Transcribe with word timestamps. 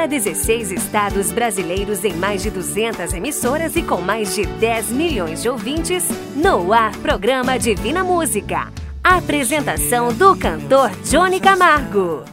para 0.00 0.06
16 0.06 0.72
estados 0.72 1.30
brasileiros 1.30 2.06
em 2.06 2.14
mais 2.14 2.42
de 2.42 2.48
200 2.48 3.12
emissoras 3.12 3.76
e 3.76 3.82
com 3.82 4.00
mais 4.00 4.34
de 4.34 4.46
10 4.46 4.92
milhões 4.92 5.42
de 5.42 5.48
ouvintes, 5.50 6.08
no 6.34 6.72
ar 6.72 6.96
programa 6.96 7.58
Divina 7.58 8.02
Música. 8.02 8.72
Apresentação 9.04 10.10
do 10.10 10.34
cantor 10.34 10.90
Johnny 11.04 11.38
Camargo. 11.38 12.24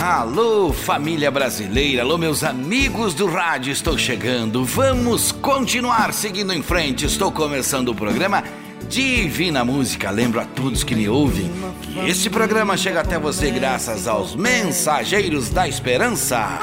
Alô, 0.00 0.72
família 0.72 1.32
brasileira, 1.32 2.02
alô, 2.02 2.16
meus 2.16 2.44
amigos 2.44 3.14
do 3.14 3.26
rádio, 3.26 3.72
estou 3.72 3.98
chegando. 3.98 4.64
Vamos 4.64 5.32
continuar 5.32 6.14
seguindo 6.14 6.52
em 6.52 6.62
frente. 6.62 7.04
Estou 7.04 7.32
começando 7.32 7.88
o 7.88 7.94
programa 7.96 8.44
Divina 8.88 9.64
Música. 9.64 10.10
Lembro 10.10 10.40
a 10.40 10.44
todos 10.44 10.84
que 10.84 10.94
me 10.94 11.08
ouvem 11.08 11.50
que 11.82 11.98
este 12.08 12.30
programa 12.30 12.76
chega 12.76 13.00
até 13.00 13.18
você 13.18 13.50
graças 13.50 14.06
aos 14.06 14.34
Mensageiros 14.34 15.50
da 15.50 15.68
Esperança. 15.68 16.58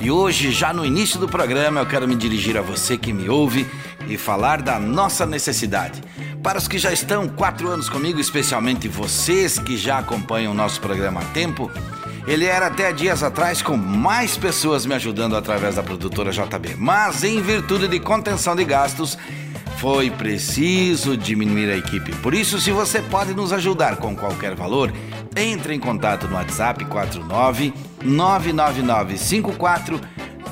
E 0.00 0.10
hoje, 0.10 0.50
já 0.50 0.72
no 0.72 0.84
início 0.84 1.20
do 1.20 1.28
programa, 1.28 1.80
eu 1.80 1.86
quero 1.86 2.08
me 2.08 2.16
dirigir 2.16 2.56
a 2.56 2.62
você 2.62 2.96
que 2.96 3.12
me 3.12 3.28
ouve 3.28 3.66
e 4.08 4.16
falar 4.16 4.60
da 4.60 4.78
nossa 4.78 5.24
necessidade. 5.24 6.02
Para 6.42 6.58
os 6.58 6.66
que 6.66 6.76
já 6.76 6.92
estão 6.92 7.28
quatro 7.28 7.68
anos 7.68 7.88
comigo, 7.88 8.18
especialmente 8.18 8.88
vocês 8.88 9.58
que 9.58 9.76
já 9.76 9.98
acompanham 9.98 10.52
o 10.52 10.56
nosso 10.56 10.80
programa 10.80 11.20
há 11.20 11.24
tempo, 11.26 11.70
ele 12.26 12.44
era 12.44 12.66
até 12.66 12.92
dias 12.92 13.22
atrás 13.22 13.62
com 13.62 13.76
mais 13.76 14.36
pessoas 14.36 14.86
me 14.86 14.94
ajudando 14.94 15.36
através 15.36 15.74
da 15.74 15.82
produtora 15.82 16.30
JB. 16.30 16.76
Mas 16.78 17.24
em 17.24 17.40
virtude 17.40 17.88
de 17.88 17.98
contenção 17.98 18.54
de 18.54 18.64
gastos, 18.64 19.18
foi 19.78 20.10
preciso 20.10 21.16
diminuir 21.16 21.70
a 21.70 21.76
equipe. 21.76 22.14
Por 22.16 22.34
isso, 22.34 22.60
se 22.60 22.70
você 22.70 23.02
pode 23.02 23.34
nos 23.34 23.52
ajudar 23.52 23.96
com 23.96 24.14
qualquer 24.14 24.54
valor, 24.54 24.92
entre 25.36 25.74
em 25.74 25.80
contato 25.80 26.28
no 26.28 26.36
WhatsApp 26.36 26.84
49 26.84 27.74
999 28.04 29.18
54 29.18 30.00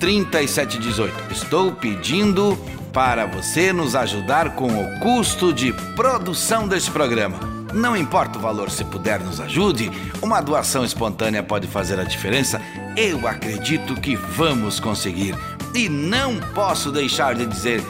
3718. 0.00 1.32
Estou 1.32 1.72
pedindo 1.72 2.58
para 2.92 3.26
você 3.26 3.72
nos 3.72 3.94
ajudar 3.94 4.56
com 4.56 4.66
o 4.66 4.98
custo 4.98 5.52
de 5.52 5.72
produção 5.94 6.66
deste 6.66 6.90
programa. 6.90 7.49
Não 7.72 7.96
importa 7.96 8.38
o 8.38 8.42
valor, 8.42 8.70
se 8.70 8.84
puder 8.84 9.20
nos 9.20 9.40
ajude, 9.40 9.90
uma 10.20 10.40
doação 10.40 10.84
espontânea 10.84 11.42
pode 11.42 11.66
fazer 11.66 11.98
a 11.98 12.04
diferença. 12.04 12.60
Eu 12.96 13.26
acredito 13.26 13.94
que 13.94 14.16
vamos 14.16 14.80
conseguir. 14.80 15.34
E 15.74 15.88
não 15.88 16.36
posso 16.54 16.90
deixar 16.90 17.34
de 17.34 17.46
dizer 17.46 17.82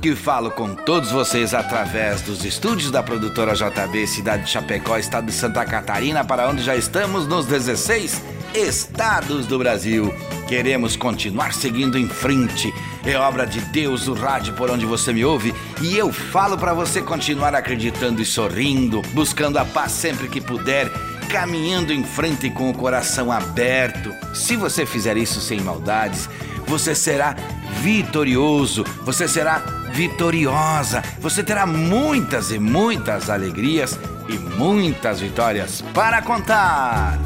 que 0.00 0.14
falo 0.14 0.50
com 0.50 0.74
todos 0.74 1.10
vocês 1.10 1.54
através 1.54 2.20
dos 2.22 2.44
estúdios 2.44 2.90
da 2.90 3.02
produtora 3.02 3.54
JB, 3.54 4.06
cidade 4.06 4.44
de 4.44 4.50
Chapecó, 4.50 4.98
estado 4.98 5.26
de 5.26 5.32
Santa 5.32 5.64
Catarina, 5.64 6.24
para 6.24 6.48
onde 6.48 6.62
já 6.62 6.76
estamos 6.76 7.26
nos 7.26 7.46
16 7.46 8.41
estados 8.54 9.46
do 9.46 9.58
Brasil. 9.58 10.12
Queremos 10.48 10.96
continuar 10.96 11.54
seguindo 11.54 11.98
em 11.98 12.08
frente. 12.08 12.72
É 13.04 13.16
obra 13.16 13.46
de 13.46 13.60
Deus 13.60 14.06
o 14.08 14.14
rádio 14.14 14.54
por 14.54 14.70
onde 14.70 14.84
você 14.84 15.12
me 15.12 15.24
ouve 15.24 15.54
e 15.80 15.96
eu 15.96 16.12
falo 16.12 16.56
para 16.58 16.74
você 16.74 17.00
continuar 17.00 17.54
acreditando 17.54 18.20
e 18.20 18.24
sorrindo, 18.24 19.02
buscando 19.12 19.58
a 19.58 19.64
paz 19.64 19.92
sempre 19.92 20.28
que 20.28 20.40
puder, 20.40 20.90
caminhando 21.30 21.92
em 21.92 22.04
frente 22.04 22.50
com 22.50 22.70
o 22.70 22.74
coração 22.74 23.32
aberto. 23.32 24.14
Se 24.34 24.56
você 24.56 24.84
fizer 24.84 25.16
isso 25.16 25.40
sem 25.40 25.60
maldades, 25.60 26.28
você 26.66 26.94
será 26.94 27.34
vitorioso, 27.80 28.84
você 29.02 29.26
será 29.26 29.58
vitoriosa, 29.92 31.02
você 31.18 31.42
terá 31.42 31.66
muitas 31.66 32.50
e 32.50 32.58
muitas 32.58 33.28
alegrias 33.28 33.98
e 34.28 34.38
muitas 34.56 35.20
vitórias 35.20 35.82
para 35.92 36.22
contar. 36.22 37.18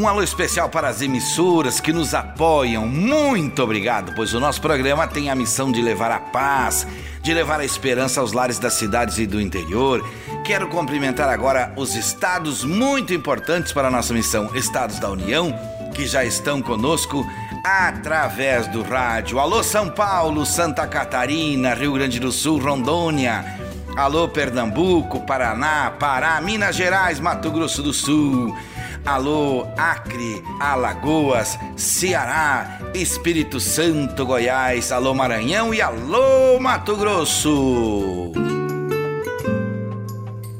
Um 0.00 0.08
alô 0.08 0.22
especial 0.22 0.70
para 0.70 0.88
as 0.88 1.02
emissoras 1.02 1.78
que 1.78 1.92
nos 1.92 2.14
apoiam. 2.14 2.86
Muito 2.86 3.62
obrigado, 3.62 4.14
pois 4.16 4.32
o 4.32 4.40
nosso 4.40 4.58
programa 4.58 5.06
tem 5.06 5.28
a 5.28 5.34
missão 5.34 5.70
de 5.70 5.82
levar 5.82 6.10
a 6.10 6.18
paz, 6.18 6.86
de 7.20 7.34
levar 7.34 7.60
a 7.60 7.66
esperança 7.66 8.18
aos 8.18 8.32
lares 8.32 8.58
das 8.58 8.72
cidades 8.72 9.18
e 9.18 9.26
do 9.26 9.38
interior. 9.38 10.02
Quero 10.42 10.68
cumprimentar 10.68 11.28
agora 11.28 11.74
os 11.76 11.94
estados 11.94 12.64
muito 12.64 13.12
importantes 13.12 13.74
para 13.74 13.88
a 13.88 13.90
nossa 13.90 14.14
missão, 14.14 14.50
estados 14.54 14.98
da 14.98 15.10
União, 15.10 15.54
que 15.94 16.06
já 16.06 16.24
estão 16.24 16.62
conosco 16.62 17.22
através 17.62 18.68
do 18.68 18.80
rádio. 18.80 19.38
Alô 19.38 19.62
São 19.62 19.90
Paulo, 19.90 20.46
Santa 20.46 20.86
Catarina, 20.86 21.74
Rio 21.74 21.92
Grande 21.92 22.18
do 22.18 22.32
Sul, 22.32 22.58
Rondônia. 22.58 23.44
Alô 23.94 24.26
Pernambuco, 24.28 25.20
Paraná, 25.26 25.90
Pará, 25.90 26.40
Minas 26.40 26.74
Gerais, 26.74 27.20
Mato 27.20 27.50
Grosso 27.50 27.82
do 27.82 27.92
Sul. 27.92 28.56
Alô, 29.04 29.66
Acre, 29.76 30.42
Alagoas, 30.60 31.58
Ceará, 31.76 32.78
Espírito 32.94 33.58
Santo, 33.58 34.24
Goiás, 34.26 34.92
alô, 34.92 35.14
Maranhão 35.14 35.72
e 35.72 35.80
alô, 35.80 36.60
Mato 36.60 36.94
Grosso. 36.96 38.32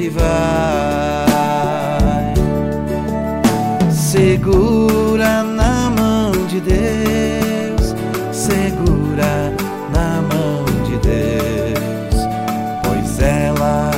e 0.00 0.08
vai. 0.08 0.24
Segura 3.90 5.42
na 5.42 5.90
mão 5.90 6.32
de 6.48 6.60
Deus, 6.60 7.94
segura 8.32 9.52
na 9.92 10.22
mão 10.22 10.64
de 10.84 10.96
Deus, 10.98 12.16
pois 12.82 13.20
ela, 13.20 13.90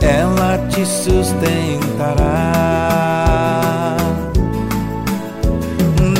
ela 0.00 0.58
te 0.68 0.84
sustentará. 0.86 2.16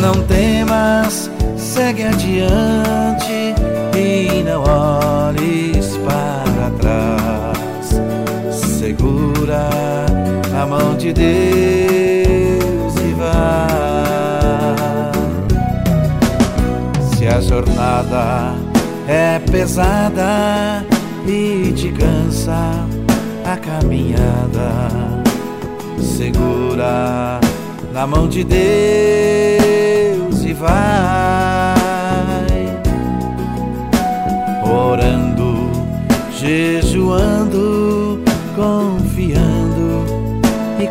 Não 0.00 0.22
temas, 0.24 1.30
segue 1.56 2.04
adiante 2.04 3.54
e 3.96 4.42
não 4.44 4.62
olhes 4.62 5.07
a 10.60 10.66
mão 10.66 10.96
de 10.96 11.12
Deus 11.12 11.34
e 12.96 13.14
vai. 13.14 13.68
Se 17.14 17.28
a 17.28 17.40
jornada 17.40 18.54
é 19.06 19.38
pesada 19.38 20.84
e 21.26 21.72
te 21.72 21.92
cansa 21.92 22.84
a 23.44 23.56
caminhada, 23.56 24.88
segura 26.00 27.38
na 27.92 28.06
mão 28.06 28.28
de 28.28 28.42
Deus 28.42 28.58
e 30.44 30.52
vai 30.54 31.78
orando, 34.64 35.70
jejuando, 36.36 36.87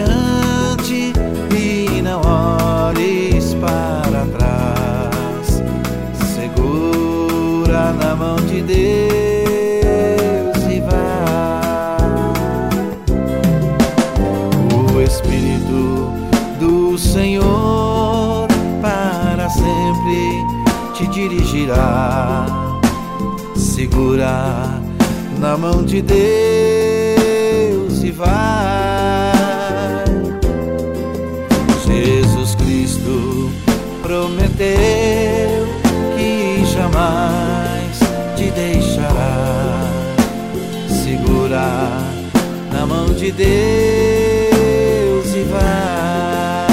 Adiante 0.00 1.12
e 1.56 2.02
não 2.02 2.20
olhes 2.20 3.54
para 3.54 4.26
trás. 4.26 5.62
Segura 6.34 7.92
na 7.92 8.14
mão 8.14 8.36
de 8.36 8.60
Deus 8.62 8.76
e 10.68 10.80
vai. 10.80 10.98
O 14.94 15.00
Espírito 15.00 16.12
do 16.60 16.98
Senhor 16.98 18.46
para 18.82 19.48
sempre 19.48 20.44
te 20.94 21.06
dirigirá. 21.08 22.44
Segura 23.54 24.78
na 25.38 25.56
mão 25.56 25.82
de 25.82 26.02
Deus 26.02 28.02
e 28.02 28.10
vai. 28.10 28.85
De 43.16 43.32
Deus 43.32 43.48
e 45.34 45.42
vai. 45.50 46.66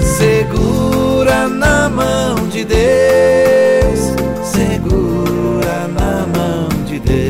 Segura 0.00 1.48
na 1.48 1.88
mão 1.88 2.34
de 2.48 2.64
Deus, 2.64 4.00
segura 4.42 5.88
na 5.88 6.26
mão 6.26 6.68
de 6.86 6.98
Deus, 6.98 7.27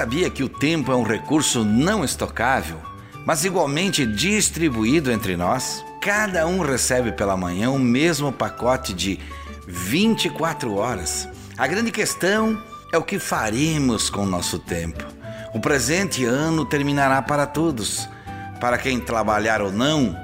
sabia 0.00 0.30
que 0.30 0.42
o 0.42 0.48
tempo 0.48 0.90
é 0.90 0.96
um 0.96 1.02
recurso 1.02 1.62
não 1.62 2.02
estocável, 2.02 2.80
mas 3.26 3.44
igualmente 3.44 4.06
distribuído 4.06 5.12
entre 5.12 5.36
nós? 5.36 5.84
Cada 6.00 6.46
um 6.46 6.60
recebe 6.60 7.12
pela 7.12 7.36
manhã 7.36 7.70
o 7.70 7.78
mesmo 7.78 8.32
pacote 8.32 8.94
de 8.94 9.20
24 9.68 10.74
horas. 10.74 11.28
A 11.58 11.66
grande 11.66 11.90
questão 11.92 12.58
é 12.90 12.96
o 12.96 13.02
que 13.02 13.18
faremos 13.18 14.08
com 14.08 14.22
o 14.22 14.26
nosso 14.26 14.58
tempo. 14.58 15.04
O 15.52 15.60
presente 15.60 16.24
ano 16.24 16.64
terminará 16.64 17.20
para 17.20 17.44
todos. 17.46 18.08
Para 18.58 18.78
quem 18.78 18.98
trabalhar 18.98 19.60
ou 19.60 19.70
não, 19.70 20.16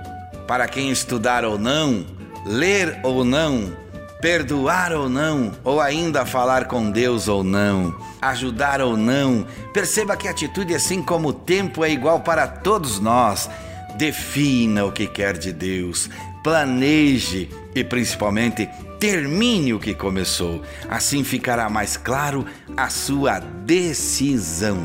para 0.48 0.66
quem 0.66 0.90
estudar 0.90 1.44
ou 1.44 1.58
não, 1.58 2.06
ler 2.46 2.98
ou 3.02 3.26
não, 3.26 3.76
perdoar 4.20 4.92
ou 4.92 5.08
não, 5.08 5.52
ou 5.62 5.80
ainda 5.80 6.24
falar 6.24 6.66
com 6.66 6.90
Deus 6.90 7.28
ou 7.28 7.44
não, 7.44 7.94
ajudar 8.20 8.80
ou 8.80 8.96
não. 8.96 9.46
Perceba 9.72 10.16
que 10.16 10.28
a 10.28 10.30
atitude, 10.30 10.74
assim 10.74 11.02
como 11.02 11.28
o 11.28 11.32
tempo, 11.32 11.84
é 11.84 11.90
igual 11.90 12.20
para 12.20 12.46
todos 12.46 12.98
nós. 12.98 13.48
Defina 13.96 14.84
o 14.84 14.92
que 14.92 15.06
quer 15.06 15.38
de 15.38 15.52
Deus, 15.52 16.10
planeje 16.42 17.48
e 17.74 17.82
principalmente 17.82 18.68
termine 18.98 19.74
o 19.74 19.78
que 19.78 19.94
começou. 19.94 20.62
Assim 20.88 21.24
ficará 21.24 21.68
mais 21.68 21.96
claro 21.96 22.46
a 22.76 22.88
sua 22.88 23.38
decisão. 23.38 24.78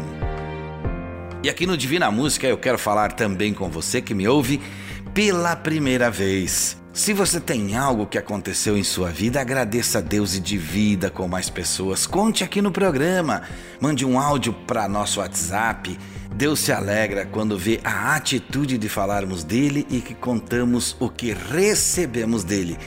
E 1.43 1.49
aqui 1.49 1.65
no 1.65 1.75
Divina 1.75 2.11
Música 2.11 2.47
eu 2.47 2.57
quero 2.57 2.77
falar 2.77 3.13
também 3.13 3.53
com 3.53 3.69
você 3.69 4.01
que 4.01 4.13
me 4.13 4.27
ouve 4.27 4.61
pela 5.13 5.55
primeira 5.55 6.09
vez. 6.09 6.80
Se 6.93 7.13
você 7.13 7.39
tem 7.39 7.73
algo 7.77 8.05
que 8.05 8.17
aconteceu 8.17 8.77
em 8.77 8.83
sua 8.83 9.09
vida, 9.11 9.39
agradeça 9.39 9.99
a 9.99 10.01
Deus 10.01 10.35
e 10.35 10.41
divida 10.41 11.09
com 11.09 11.25
mais 11.25 11.49
pessoas. 11.49 12.05
Conte 12.05 12.43
aqui 12.43 12.61
no 12.61 12.69
programa, 12.69 13.43
mande 13.79 14.05
um 14.05 14.19
áudio 14.19 14.51
para 14.51 14.89
nosso 14.89 15.21
WhatsApp. 15.21 15.97
Deus 16.35 16.59
se 16.59 16.73
alegra 16.73 17.25
quando 17.25 17.57
vê 17.57 17.79
a 17.81 18.13
atitude 18.13 18.77
de 18.77 18.89
falarmos 18.89 19.41
dele 19.45 19.87
e 19.89 20.01
que 20.01 20.13
contamos 20.13 20.97
o 20.99 21.09
que 21.09 21.31
recebemos 21.31 22.43
dele. 22.43 22.77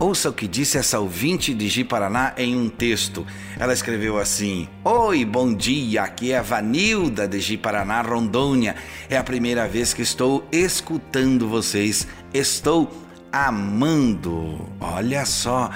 Ouça 0.00 0.30
o 0.30 0.32
que 0.32 0.48
disse 0.48 0.76
essa 0.76 0.98
ouvinte 0.98 1.54
de 1.54 1.68
Ji 1.68 1.84
Paraná 1.84 2.34
em 2.36 2.56
um 2.56 2.68
texto. 2.68 3.24
Ela 3.56 3.72
escreveu 3.72 4.18
assim: 4.18 4.68
Oi, 4.84 5.24
bom 5.24 5.54
dia, 5.54 6.02
aqui 6.02 6.32
é 6.32 6.38
a 6.38 6.42
Vanilda 6.42 7.28
de 7.28 7.38
Ji 7.38 7.56
Paraná, 7.56 8.02
Rondônia. 8.02 8.74
É 9.08 9.16
a 9.16 9.22
primeira 9.22 9.68
vez 9.68 9.94
que 9.94 10.02
estou 10.02 10.44
escutando 10.50 11.48
vocês. 11.48 12.08
Estou 12.32 13.03
amando. 13.34 14.60
Olha 14.80 15.26
só. 15.26 15.70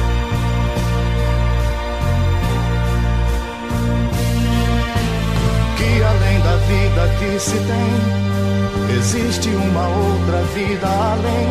Vida 6.71 7.07
que 7.19 7.39
se 7.39 7.57
tem, 7.57 8.97
existe 8.97 9.49
uma 9.49 9.87
outra 9.87 10.41
vida 10.53 10.87
além, 10.87 11.49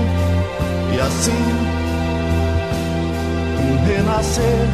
e 0.94 1.00
assim 1.00 1.44
um 3.60 3.86
renascer. 3.86 4.68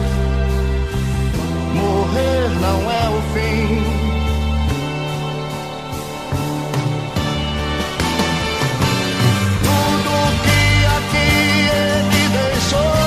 Morrer 1.75 2.49
não 2.61 2.91
é 2.91 3.09
o 3.09 3.21
fim. 3.35 4.07
Pisou 12.67 13.06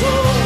e 0.00 0.37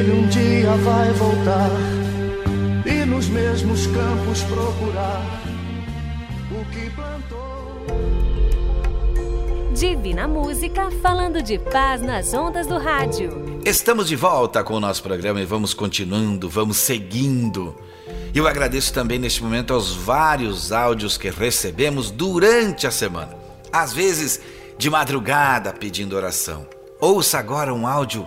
ele 0.00 0.12
um 0.12 0.26
dia 0.28 0.74
vai 0.76 1.12
voltar 1.12 1.70
e 2.86 3.04
nos 3.04 3.28
mesmos 3.28 3.86
campos 3.88 4.42
procurar 4.44 5.42
o 6.50 6.64
que 6.72 6.88
plantou. 6.90 7.86
Divina 9.74 10.26
Música 10.26 10.90
falando 11.02 11.42
de 11.42 11.58
paz 11.58 12.00
nas 12.00 12.32
ondas 12.32 12.66
do 12.66 12.78
rádio. 12.78 13.60
Estamos 13.62 14.08
de 14.08 14.16
volta 14.16 14.64
com 14.64 14.72
o 14.72 14.80
nosso 14.80 15.02
programa 15.02 15.38
e 15.38 15.44
vamos 15.44 15.74
continuando, 15.74 16.48
vamos 16.48 16.78
seguindo. 16.78 17.76
Eu 18.34 18.48
agradeço 18.48 18.94
também 18.94 19.18
neste 19.18 19.42
momento 19.42 19.74
aos 19.74 19.94
vários 19.94 20.72
áudios 20.72 21.18
que 21.18 21.28
recebemos 21.28 22.10
durante 22.10 22.86
a 22.86 22.90
semana, 22.90 23.36
às 23.70 23.92
vezes 23.92 24.40
de 24.78 24.88
madrugada 24.88 25.74
pedindo 25.74 26.16
oração. 26.16 26.66
Ouça 26.98 27.38
agora 27.38 27.74
um 27.74 27.86
áudio 27.86 28.26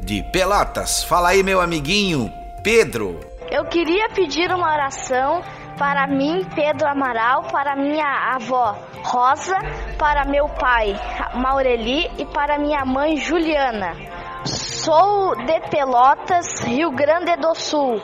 de 0.00 0.22
Pelotas. 0.32 1.04
Fala 1.04 1.30
aí, 1.30 1.42
meu 1.42 1.60
amiguinho 1.60 2.32
Pedro. 2.62 3.20
Eu 3.50 3.64
queria 3.64 4.08
pedir 4.10 4.50
uma 4.50 4.72
oração 4.72 5.42
para 5.78 6.06
mim, 6.06 6.44
Pedro 6.54 6.86
Amaral, 6.86 7.44
para 7.44 7.76
minha 7.76 8.34
avó 8.34 8.76
Rosa, 9.04 9.56
para 9.96 10.24
meu 10.24 10.48
pai 10.48 10.94
Maureli 11.34 12.10
e 12.18 12.26
para 12.26 12.58
minha 12.58 12.84
mãe 12.84 13.16
Juliana. 13.16 13.94
Sou 14.44 15.36
de 15.36 15.60
Pelotas, 15.70 16.60
Rio 16.60 16.90
Grande 16.90 17.36
do 17.36 17.54
Sul. 17.54 18.02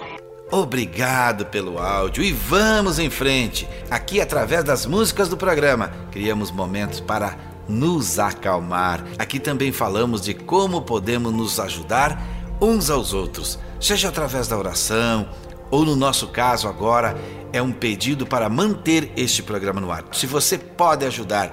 Obrigado 0.50 1.46
pelo 1.46 1.78
áudio 1.78 2.22
e 2.22 2.32
vamos 2.32 2.98
em 2.98 3.10
frente. 3.10 3.68
Aqui, 3.90 4.20
através 4.20 4.62
das 4.62 4.86
músicas 4.86 5.28
do 5.28 5.36
programa, 5.36 5.90
criamos 6.12 6.50
momentos 6.50 7.00
para 7.00 7.36
nos 7.68 8.18
acalmar. 8.18 9.04
Aqui 9.18 9.38
também 9.38 9.72
falamos 9.72 10.20
de 10.20 10.34
como 10.34 10.82
podemos 10.82 11.32
nos 11.32 11.58
ajudar 11.58 12.22
uns 12.60 12.90
aos 12.90 13.12
outros, 13.12 13.58
seja 13.80 14.08
através 14.08 14.48
da 14.48 14.56
oração, 14.56 15.28
ou 15.70 15.84
no 15.84 15.96
nosso 15.96 16.28
caso 16.28 16.68
agora 16.68 17.16
é 17.52 17.60
um 17.60 17.72
pedido 17.72 18.26
para 18.26 18.48
manter 18.48 19.12
este 19.16 19.42
programa 19.42 19.80
no 19.80 19.90
ar. 19.90 20.04
Se 20.12 20.26
você 20.26 20.56
pode 20.56 21.04
ajudar 21.04 21.52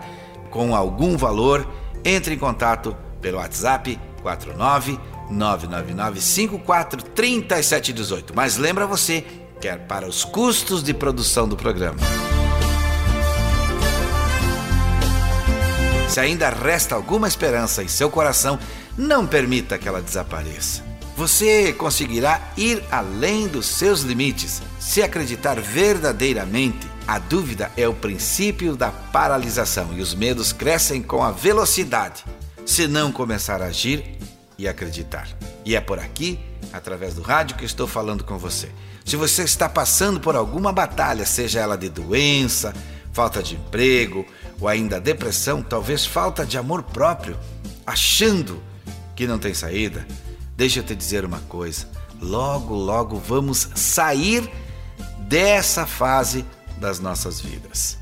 com 0.50 0.76
algum 0.76 1.18
valor, 1.18 1.68
entre 2.04 2.36
em 2.36 2.38
contato 2.38 2.96
pelo 3.22 3.38
WhatsApp 3.38 4.00
49 4.22 5.00
999 5.30 6.20
3718. 7.16 8.34
Mas 8.36 8.58
lembra 8.58 8.86
você 8.86 9.26
que 9.60 9.68
é 9.68 9.78
para 9.78 10.08
os 10.08 10.24
custos 10.24 10.84
de 10.84 10.94
produção 10.94 11.48
do 11.48 11.56
programa. 11.56 12.00
Se 16.12 16.20
ainda 16.20 16.50
resta 16.50 16.94
alguma 16.94 17.26
esperança 17.26 17.82
em 17.82 17.88
seu 17.88 18.10
coração, 18.10 18.60
não 18.98 19.26
permita 19.26 19.78
que 19.78 19.88
ela 19.88 20.02
desapareça. 20.02 20.84
Você 21.16 21.72
conseguirá 21.72 22.52
ir 22.58 22.84
além 22.92 23.48
dos 23.48 23.66
seus 23.66 24.02
limites 24.02 24.62
se 24.78 25.02
acreditar 25.02 25.60
verdadeiramente 25.62 26.90
A 27.08 27.18
dúvida 27.18 27.72
é 27.78 27.88
o 27.88 27.94
princípio 27.94 28.76
da 28.76 28.92
paralisação 28.92 29.94
e 29.94 30.02
os 30.02 30.14
medos 30.14 30.52
crescem 30.52 31.02
com 31.02 31.24
a 31.24 31.32
velocidade 31.32 32.26
se 32.66 32.88
não 32.88 33.10
começar 33.12 33.62
a 33.62 33.68
agir 33.68 34.18
e 34.58 34.68
acreditar. 34.68 35.30
E 35.64 35.78
é 35.78 35.82
por 35.82 35.98
aqui, 35.98 36.40
através 36.74 37.14
do 37.14 37.22
rádio, 37.22 37.56
que 37.56 37.64
estou 37.64 37.88
falando 37.88 38.24
com 38.26 38.38
você. 38.38 38.70
Se 39.06 39.16
você 39.16 39.44
está 39.44 39.68
passando 39.70 40.20
por 40.20 40.36
alguma 40.36 40.74
batalha, 40.74 41.26
seja 41.26 41.60
ela 41.60 41.78
de 41.78 41.90
doença, 41.90 42.74
falta 43.12 43.42
de 43.42 43.56
emprego 43.56 44.26
ou 44.60 44.68
ainda 44.68 45.00
depressão, 45.00 45.62
talvez 45.62 46.06
falta 46.06 46.46
de 46.46 46.58
amor 46.58 46.84
próprio, 46.84 47.38
achando 47.86 48.62
que 49.16 49.28
não 49.28 49.40
tem 49.40 49.54
saída, 49.54 50.08
deixa 50.56 50.80
eu 50.80 50.84
te 50.84 50.96
dizer 50.96 51.26
uma 51.26 51.40
coisa: 51.42 51.88
logo, 52.22 52.74
logo 52.74 53.18
vamos 53.18 53.70
sair 53.76 54.50
dessa 55.28 55.86
fase 55.86 56.46
das 56.78 57.00
nossas 57.00 57.40
vidas. 57.40 57.98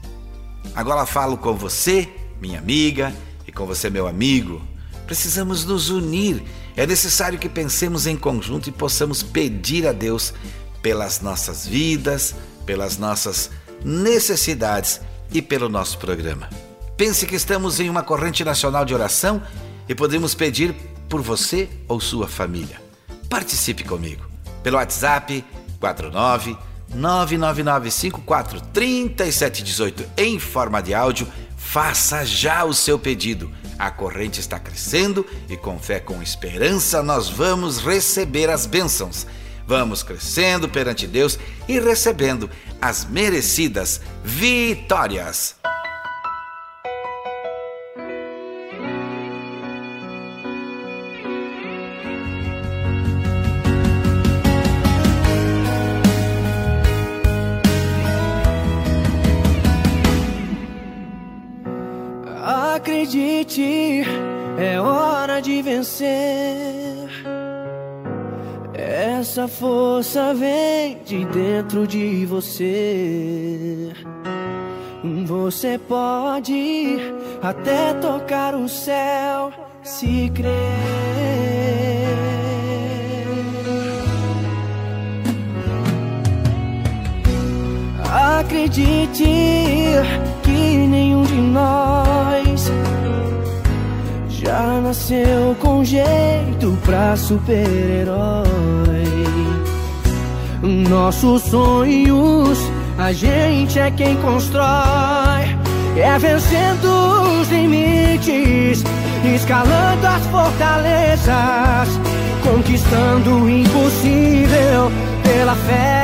Agora 0.75 1.05
falo 1.05 1.37
com 1.37 1.55
você, 1.55 2.07
minha 2.39 2.59
amiga, 2.59 3.13
e 3.47 3.51
com 3.51 3.65
você, 3.65 3.89
meu 3.89 4.07
amigo. 4.07 4.61
Precisamos 5.05 5.65
nos 5.65 5.89
unir. 5.89 6.43
É 6.77 6.85
necessário 6.85 7.39
que 7.39 7.49
pensemos 7.49 8.05
em 8.05 8.15
conjunto 8.15 8.69
e 8.69 8.71
possamos 8.71 9.23
pedir 9.23 9.87
a 9.87 9.91
Deus 9.91 10.33
pelas 10.81 11.19
nossas 11.19 11.67
vidas, 11.67 12.35
pelas 12.65 12.97
nossas 12.97 13.49
necessidades 13.83 15.01
e 15.31 15.41
pelo 15.41 15.69
nosso 15.69 15.97
programa. 15.97 16.49
Pense 16.97 17.25
que 17.25 17.35
estamos 17.35 17.79
em 17.79 17.89
uma 17.89 18.03
corrente 18.03 18.43
nacional 18.43 18.83
de 18.83 18.93
oração 18.93 19.41
e 19.87 19.95
podemos 19.95 20.35
pedir 20.35 20.75
por 21.07 21.21
você 21.21 21.69
ou 21.87 21.99
sua 21.99 22.27
família. 22.27 22.81
Participe 23.29 23.83
comigo 23.83 24.25
pelo 24.61 24.77
WhatsApp 24.77 25.43
49 25.79 26.57
99954 26.93 28.61
3718 28.73 30.09
em 30.17 30.39
forma 30.39 30.81
de 30.81 30.93
áudio. 30.93 31.27
Faça 31.55 32.25
já 32.25 32.65
o 32.65 32.73
seu 32.73 32.97
pedido. 32.97 33.51
A 33.77 33.89
corrente 33.89 34.39
está 34.39 34.59
crescendo 34.59 35.25
e 35.47 35.55
com 35.55 35.79
fé, 35.79 35.99
com 35.99 36.21
esperança, 36.21 37.01
nós 37.01 37.29
vamos 37.29 37.79
receber 37.79 38.49
as 38.49 38.65
bênçãos. 38.65 39.25
Vamos 39.69 40.01
crescendo 40.01 40.67
perante 40.67 41.05
Deus 41.05 41.37
e 41.67 41.79
recebendo 41.79 42.49
as 42.81 43.05
merecidas 43.05 44.01
vitórias. 44.23 45.55
Acredite, 62.73 64.01
é 64.57 64.81
hora 64.81 65.39
de 65.39 65.61
vencer. 65.61 67.18
Essa 68.99 69.47
força 69.47 70.33
vem 70.33 70.97
de 71.05 71.23
dentro 71.23 71.87
de 71.87 72.25
você. 72.25 73.93
Você 75.25 75.79
pode 75.87 76.97
até 77.41 77.93
tocar 77.93 78.55
o 78.55 78.67
céu 78.67 79.53
se 79.83 80.29
crer. 80.35 80.51
Acredite 88.03 89.23
que 90.43 90.87
nenhum 90.89 91.23
de 91.23 91.35
nós 91.35 92.69
já 94.27 94.81
nasceu 94.81 95.55
com 95.61 95.85
jeito 95.85 96.77
pra 96.83 97.15
super-herói. 97.15 98.88
Nossos 100.61 101.43
sonhos, 101.43 102.59
a 102.97 103.13
gente 103.13 103.79
é 103.79 103.89
quem 103.91 104.17
constrói. 104.17 105.57
É 105.95 106.19
vencendo 106.19 107.39
os 107.39 107.47
limites, 107.49 108.83
escalando 109.35 110.05
as 110.05 110.25
fortalezas, 110.27 111.87
conquistando 112.43 113.43
o 113.43 113.49
impossível 113.49 114.91
pela 115.23 115.55
fé. 115.55 116.03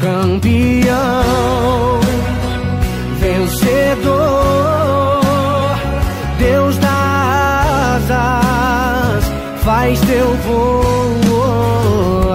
Campeão, 0.00 2.00
vencedor. 3.20 4.56
Deus 6.38 6.78
das 6.78 8.10
asas, 8.10 9.24
faz 9.62 10.00
teu 10.00 10.34
voo, 10.46 12.25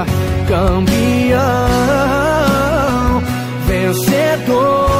campeão, 0.61 1.41
vencedor. 3.65 4.91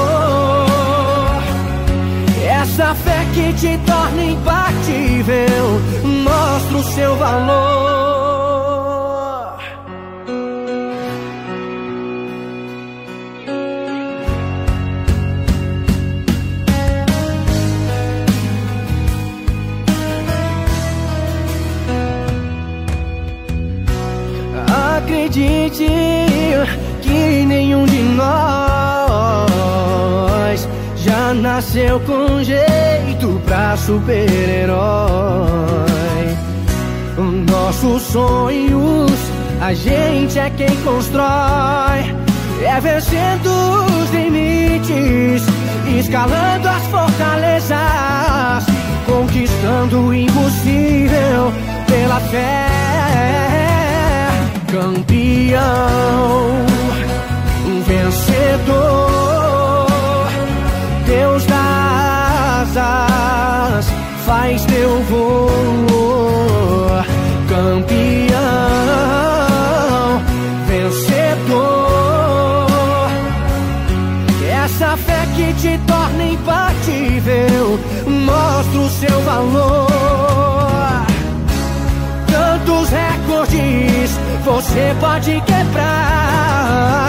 Essa 2.44 2.96
fé 2.96 3.26
que 3.34 3.54
te 3.54 3.78
torna 3.86 4.24
imbatível, 4.24 5.82
mostra 6.24 6.78
o 6.78 6.84
seu 6.96 7.16
valor. 7.16 8.11
Acredite 25.32 25.88
que 27.02 27.46
nenhum 27.46 27.86
de 27.86 28.02
nós 28.02 28.28
já 30.98 31.34
nasceu 31.34 32.02
com 32.02 32.44
jeito 32.44 33.42
pra 33.46 33.78
super-herói. 33.78 34.76
Nossos 37.50 38.02
sonhos, 38.04 39.12
a 39.62 39.74
gente 39.74 40.38
é 40.38 40.50
quem 40.50 40.76
constrói. 40.84 42.14
É 42.64 42.80
vencendo 42.82 43.50
os 44.04 44.12
limites, 44.12 45.44
escalando 45.98 46.68
as 46.68 46.86
fortalezas, 46.88 48.66
conquistando 49.06 50.08
o 50.08 50.14
impossível 50.14 51.54
pela 51.88 52.20
fé 52.20 52.81
campeão, 55.52 56.66
um 57.68 57.82
vencedor, 57.84 59.08
Deus 61.06 61.46
das 61.46 62.78
asas, 62.78 63.86
faz 64.26 64.66
teu 64.66 65.04
voo, 65.04 65.50
campeão, 67.50 68.32
vencedor, 70.68 71.12
essa 74.50 74.96
fé 74.96 75.28
que 75.36 75.54
te 75.56 75.78
torna 75.86 76.24
imbatível, 76.24 77.78
mostra 78.08 78.80
o 78.80 78.90
seu 78.90 79.22
valor, 79.24 79.91
você 84.44 84.96
pode 85.00 85.42
quebrar 85.42 87.08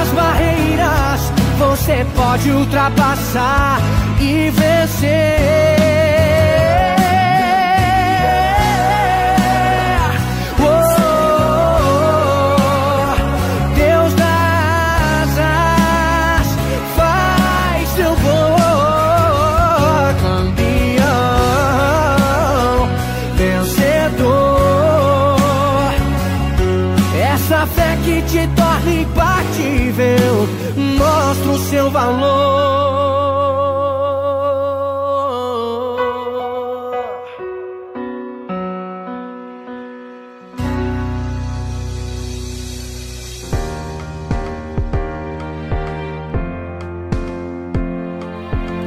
as 0.00 0.08
barreiras, 0.10 1.20
você 1.58 2.06
pode 2.14 2.50
ultrapassar 2.50 3.80
e 4.20 4.50
vencer. 4.50 5.89
Essa 27.50 27.66
fé 27.66 27.98
que 28.04 28.22
te 28.30 28.46
torna 28.54 28.92
impartível, 28.92 30.46
mostra 30.96 31.50
o 31.50 31.58
seu 31.68 31.90
valor. 31.90 32.30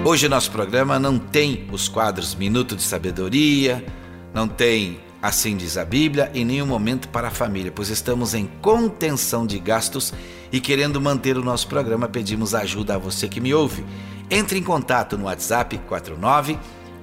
Hoje 0.05 0.29
nosso 0.29 0.49
programa 0.51 0.97
não 0.97 1.19
tem 1.19 1.67
os 1.69 1.89
quadros 1.89 2.33
Minuto 2.33 2.77
de 2.77 2.83
Sabedoria, 2.83 3.83
não 4.33 4.47
tem 4.47 5.01
Assim 5.23 5.55
diz 5.55 5.77
a 5.77 5.85
Bíblia, 5.85 6.29
em 6.33 6.43
nenhum 6.43 6.65
momento 6.65 7.07
para 7.07 7.29
a 7.29 7.31
família, 7.31 7.71
pois 7.73 7.87
estamos 7.87 8.33
em 8.33 8.45
contenção 8.61 9.47
de 9.47 9.57
gastos 9.57 10.13
e 10.51 10.59
querendo 10.59 10.99
manter 10.99 11.37
o 11.37 11.41
nosso 11.41 11.65
programa, 11.69 12.09
pedimos 12.09 12.53
ajuda 12.53 12.95
a 12.95 12.97
você 12.97 13.29
que 13.29 13.39
me 13.39 13.53
ouve. 13.53 13.85
Entre 14.29 14.59
em 14.59 14.63
contato 14.63 15.17
no 15.17 15.23
WhatsApp 15.23 15.77
49 15.87 16.59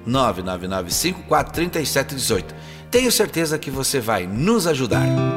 999543718. 0.07 2.45
Tenho 2.91 3.11
certeza 3.11 3.57
que 3.57 3.71
você 3.71 3.99
vai 3.99 4.27
nos 4.27 4.67
ajudar. 4.67 5.30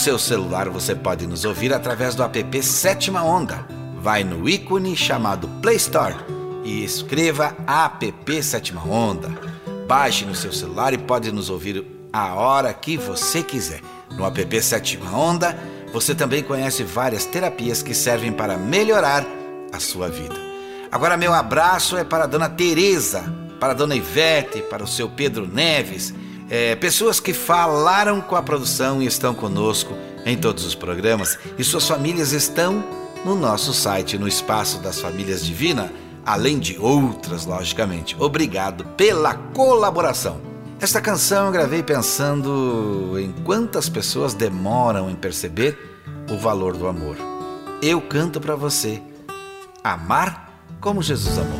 Seu 0.00 0.18
celular 0.18 0.70
você 0.70 0.94
pode 0.94 1.26
nos 1.26 1.44
ouvir 1.44 1.74
através 1.74 2.14
do 2.14 2.22
app 2.22 2.62
Sétima 2.62 3.22
Onda. 3.22 3.66
Vai 4.00 4.24
no 4.24 4.48
ícone 4.48 4.96
chamado 4.96 5.46
Play 5.60 5.76
Store 5.76 6.16
e 6.64 6.82
escreva 6.82 7.54
app 7.66 8.42
Sétima 8.42 8.82
Onda. 8.82 9.28
Baixe 9.86 10.24
no 10.24 10.34
seu 10.34 10.54
celular 10.54 10.94
e 10.94 10.98
pode 10.98 11.30
nos 11.30 11.50
ouvir 11.50 11.84
a 12.10 12.32
hora 12.32 12.72
que 12.72 12.96
você 12.96 13.42
quiser. 13.42 13.82
No 14.12 14.24
app 14.24 14.62
Sétima 14.62 15.14
Onda, 15.14 15.54
você 15.92 16.14
também 16.14 16.42
conhece 16.42 16.82
várias 16.82 17.26
terapias 17.26 17.82
que 17.82 17.92
servem 17.92 18.32
para 18.32 18.56
melhorar 18.56 19.26
a 19.70 19.78
sua 19.78 20.08
vida. 20.08 20.34
Agora 20.90 21.14
meu 21.14 21.34
abraço 21.34 21.98
é 21.98 22.04
para 22.04 22.24
a 22.24 22.26
dona 22.26 22.48
Teresa, 22.48 23.22
para 23.60 23.72
a 23.72 23.76
dona 23.76 23.94
Ivete, 23.94 24.62
para 24.62 24.82
o 24.82 24.88
seu 24.88 25.10
Pedro 25.10 25.46
Neves, 25.46 26.14
é, 26.50 26.74
pessoas 26.74 27.20
que 27.20 27.32
falaram 27.32 28.20
com 28.20 28.34
a 28.34 28.42
produção 28.42 29.00
e 29.00 29.06
estão 29.06 29.32
conosco 29.32 29.94
em 30.26 30.36
todos 30.36 30.66
os 30.66 30.74
programas 30.74 31.38
e 31.56 31.62
suas 31.62 31.86
famílias 31.86 32.32
estão 32.32 32.84
no 33.24 33.36
nosso 33.36 33.72
site, 33.72 34.18
no 34.18 34.26
Espaço 34.26 34.80
das 34.80 35.00
Famílias 35.00 35.44
Divina, 35.44 35.92
além 36.26 36.58
de 36.58 36.76
outras, 36.78 37.46
logicamente. 37.46 38.16
Obrigado 38.18 38.84
pela 38.96 39.34
colaboração. 39.34 40.40
Esta 40.80 41.00
canção 41.00 41.46
eu 41.46 41.52
gravei 41.52 41.82
pensando 41.82 43.14
em 43.18 43.30
quantas 43.44 43.88
pessoas 43.88 44.34
demoram 44.34 45.10
em 45.10 45.14
perceber 45.14 45.78
o 46.28 46.36
valor 46.36 46.76
do 46.76 46.88
amor. 46.88 47.16
Eu 47.82 48.00
canto 48.00 48.40
para 48.40 48.56
você. 48.56 49.00
Amar 49.84 50.50
como 50.80 51.02
Jesus 51.02 51.38
amou. 51.38 51.59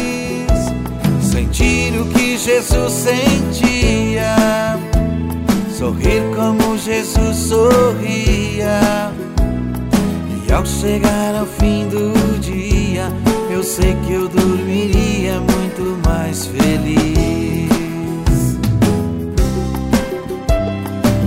Sentir 1.31 1.97
o 1.97 2.05
que 2.07 2.37
Jesus 2.37 2.91
sentia, 2.91 4.35
sorrir 5.69 6.21
como 6.35 6.77
Jesus 6.77 7.37
sorria. 7.37 9.13
E 10.45 10.51
ao 10.51 10.65
chegar 10.65 11.33
ao 11.39 11.45
fim 11.45 11.87
do 11.87 12.11
dia, 12.41 13.09
eu 13.49 13.63
sei 13.63 13.95
que 14.05 14.11
eu 14.11 14.27
dormiria 14.27 15.39
muito 15.39 16.05
mais 16.05 16.47
feliz. 16.47 17.69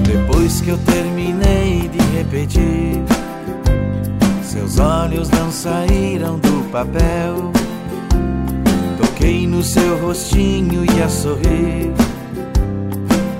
Depois 0.06 0.60
que 0.60 0.68
eu 0.68 0.78
terminei 0.84 1.88
de 1.88 2.16
repetir, 2.18 3.02
seus 4.42 4.78
olhos 4.78 5.30
não 5.30 5.50
saíram 5.50 6.38
do 6.40 6.70
papel. 6.70 7.63
Toquei 9.24 9.46
no 9.46 9.62
seu 9.62 9.96
rostinho 10.02 10.84
e 10.84 11.02
a 11.02 11.08
sorrir. 11.08 11.90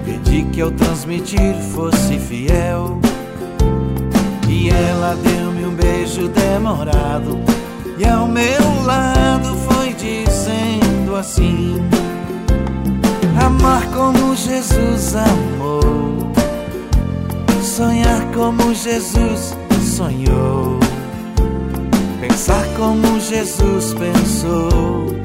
Pedi 0.03 0.43
que 0.45 0.63
ao 0.63 0.71
transmitir 0.71 1.55
fosse 1.75 2.19
fiel. 2.19 2.99
E 4.49 4.71
ela 4.71 5.15
deu-me 5.23 5.67
um 5.67 5.75
beijo 5.75 6.29
demorado. 6.29 7.39
E 7.99 8.07
ao 8.07 8.27
meu 8.27 8.83
lado 8.87 9.55
foi 9.69 9.93
dizendo 9.93 11.17
assim: 11.17 11.77
Amar 13.45 13.87
como 13.89 14.35
Jesus 14.35 15.15
amou 15.15 16.33
sonhar 17.63 18.23
como 18.33 18.73
Jesus 18.75 19.55
sonhou, 19.97 20.79
pensar 22.21 22.65
como 22.77 23.21
Jesus 23.21 23.93
pensou, 23.95 25.25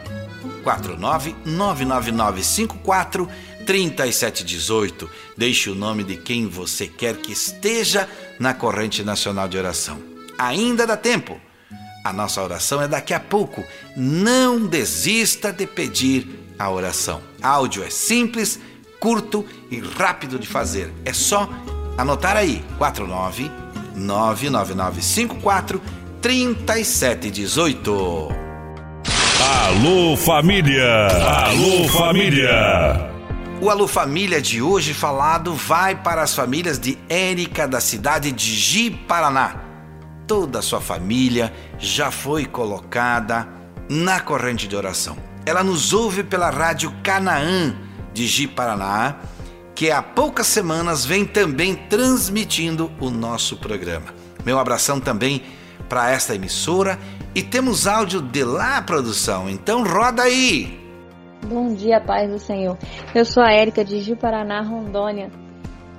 4999954 0.64 3.30
3718. 3.66 5.10
Deixe 5.38 5.70
o 5.70 5.76
nome 5.76 6.04
de 6.04 6.18
quem 6.18 6.48
você 6.48 6.88
quer 6.88 7.16
que 7.18 7.32
esteja 7.32 8.10
na 8.40 8.54
corrente 8.54 9.04
nacional 9.04 9.48
de 9.48 9.58
oração. 9.58 10.02
Ainda 10.38 10.86
dá 10.86 10.98
tempo. 10.98 11.40
A 12.04 12.12
nossa 12.12 12.44
oração 12.44 12.82
é 12.82 12.88
daqui 12.88 13.14
a 13.14 13.20
pouco. 13.20 13.64
Não 13.96 14.66
desista 14.66 15.54
de 15.54 15.66
pedir 15.66 16.28
a 16.60 16.70
oração. 16.70 17.22
Áudio 17.42 17.84
é 17.84 17.90
simples, 17.90 18.60
curto 19.04 19.46
e 19.70 19.82
rápido 19.82 20.40
de 20.40 20.48
fazer. 20.48 20.94
É 21.04 21.12
só 21.12 21.50
anotar 21.98 22.38
aí: 22.38 22.64
49 22.78 23.52
99954 23.98 25.82
3718. 26.22 28.30
Alô 29.66 30.16
família! 30.16 31.08
Alô 31.48 31.86
família! 31.90 33.12
O 33.62 33.70
Alô 33.70 33.88
Família 33.88 34.42
de 34.42 34.62
hoje 34.62 34.94
falado 34.94 35.54
vai 35.54 35.96
para 35.96 36.22
as 36.22 36.36
famílias 36.36 36.78
de 36.78 36.98
Érica 37.08 37.66
da 37.66 37.80
cidade 37.80 38.30
de 38.30 38.54
Ji, 38.54 38.90
Paraná. 38.90 39.56
Toda 40.28 40.60
a 40.60 40.62
sua 40.62 40.82
família 40.82 41.54
já 41.80 42.12
foi 42.12 42.46
colocada 42.46 43.48
na 43.90 44.20
corrente 44.20 44.68
de 44.68 44.76
oração. 44.76 45.16
Ela 45.46 45.64
nos 45.64 45.94
ouve 45.94 46.24
pela 46.24 46.50
rádio 46.50 46.94
Canaã 47.02 47.74
de 48.14 48.28
Ji, 48.28 48.48
Paraná, 48.48 49.18
que 49.76 49.92
há 49.92 50.02
poucas 50.02 50.48
semanas 50.48 51.06
vem 51.06 51.26
também 51.26 51.76
transmitindo 51.76 52.92
o 53.00 53.10
nosso 53.10 53.58
programa. 53.58 54.14
Meu 54.46 54.60
abração 54.60 55.00
também 55.00 55.44
para 55.90 56.12
esta 56.12 56.36
emissora 56.36 57.00
e 57.34 57.42
temos 57.42 57.88
áudio 57.88 58.22
de 58.22 58.44
lá, 58.44 58.82
produção. 58.82 59.50
Então 59.50 59.84
roda 59.84 60.24
aí! 60.24 60.80
Bom 61.46 61.74
dia, 61.74 62.00
paz 62.00 62.32
do 62.32 62.40
Senhor. 62.40 62.78
Eu 63.14 63.26
sou 63.26 63.44
a 63.44 63.52
Érica 63.52 63.84
de 63.84 64.02
Ju 64.02 64.16
Paraná, 64.16 64.62
Rondônia. 64.62 65.30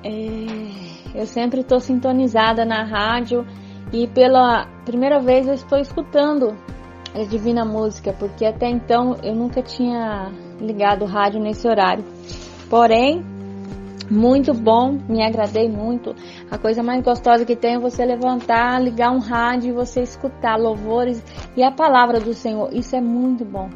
É, 0.03 1.20
eu 1.20 1.27
sempre 1.27 1.61
estou 1.61 1.81
sintonizada 1.81 2.64
na 2.64 2.85
rádio 2.85 3.46
e 3.92 4.07
pela 4.09 4.66
primeira 4.85 5.20
vez 5.20 5.46
eu 5.46 5.55
estou 5.55 5.79
escutando 5.79 6.57
a 7.14 7.24
Divina 7.24 7.64
Música, 7.64 8.12
porque 8.12 8.44
até 8.44 8.68
então 8.68 9.16
eu 9.22 9.35
nunca 9.35 9.62
tinha 9.62 10.33
ligado 10.64 11.03
o 11.03 11.09
rádio 11.09 11.40
nesse 11.40 11.68
horário. 11.68 12.05
Porém, 12.68 13.24
muito 14.11 14.53
bom, 14.53 14.98
me 15.09 15.22
agradei 15.22 15.68
muito. 15.68 16.14
A 16.50 16.59
coisa 16.59 16.83
mais 16.83 17.03
gostosa 17.03 17.44
que 17.44 17.57
tem 17.57 17.74
é 17.74 17.79
você 17.79 18.05
levantar, 18.05 18.81
ligar 18.81 19.11
um 19.11 19.18
rádio 19.18 19.70
e 19.70 19.72
você 19.72 20.03
escutar 20.03 20.57
louvores 20.59 21.22
e 21.57 21.62
a 21.62 21.70
palavra 21.70 22.20
do 22.20 22.35
Senhor. 22.35 22.68
Isso 22.72 22.94
é 22.94 23.00
muito 23.00 23.44
bom. 23.44 23.70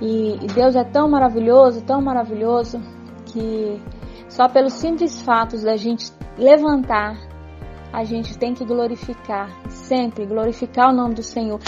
E, 0.00 0.36
Deus 0.54 0.76
é 0.76 0.84
tão 0.84 1.08
maravilhoso, 1.08 1.82
tão 1.82 2.00
maravilhoso, 2.00 2.80
que 3.26 3.80
só 4.28 4.48
pelos 4.48 4.74
simples 4.74 5.22
fatos 5.22 5.62
da 5.62 5.76
gente 5.76 6.12
levantar, 6.38 7.16
a 7.92 8.04
gente 8.04 8.36
tem 8.36 8.52
que 8.52 8.64
glorificar, 8.64 9.48
sempre 9.68 10.26
glorificar 10.26 10.90
o 10.90 10.94
nome 10.94 11.14
do 11.14 11.22
Senhor. 11.22 11.58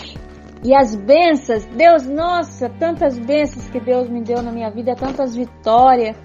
E 0.63 0.75
as 0.75 0.95
bênçãos, 0.95 1.65
Deus, 1.67 2.07
nossa, 2.07 2.69
tantas 2.69 3.19
bênçãos 3.19 3.69
que 3.69 3.79
Deus 3.79 4.09
me 4.09 4.23
deu 4.23 4.43
na 4.43 4.51
minha 4.51 4.71
vida, 4.71 4.95
tantas 4.97 5.35
vitórias, 5.35 6.17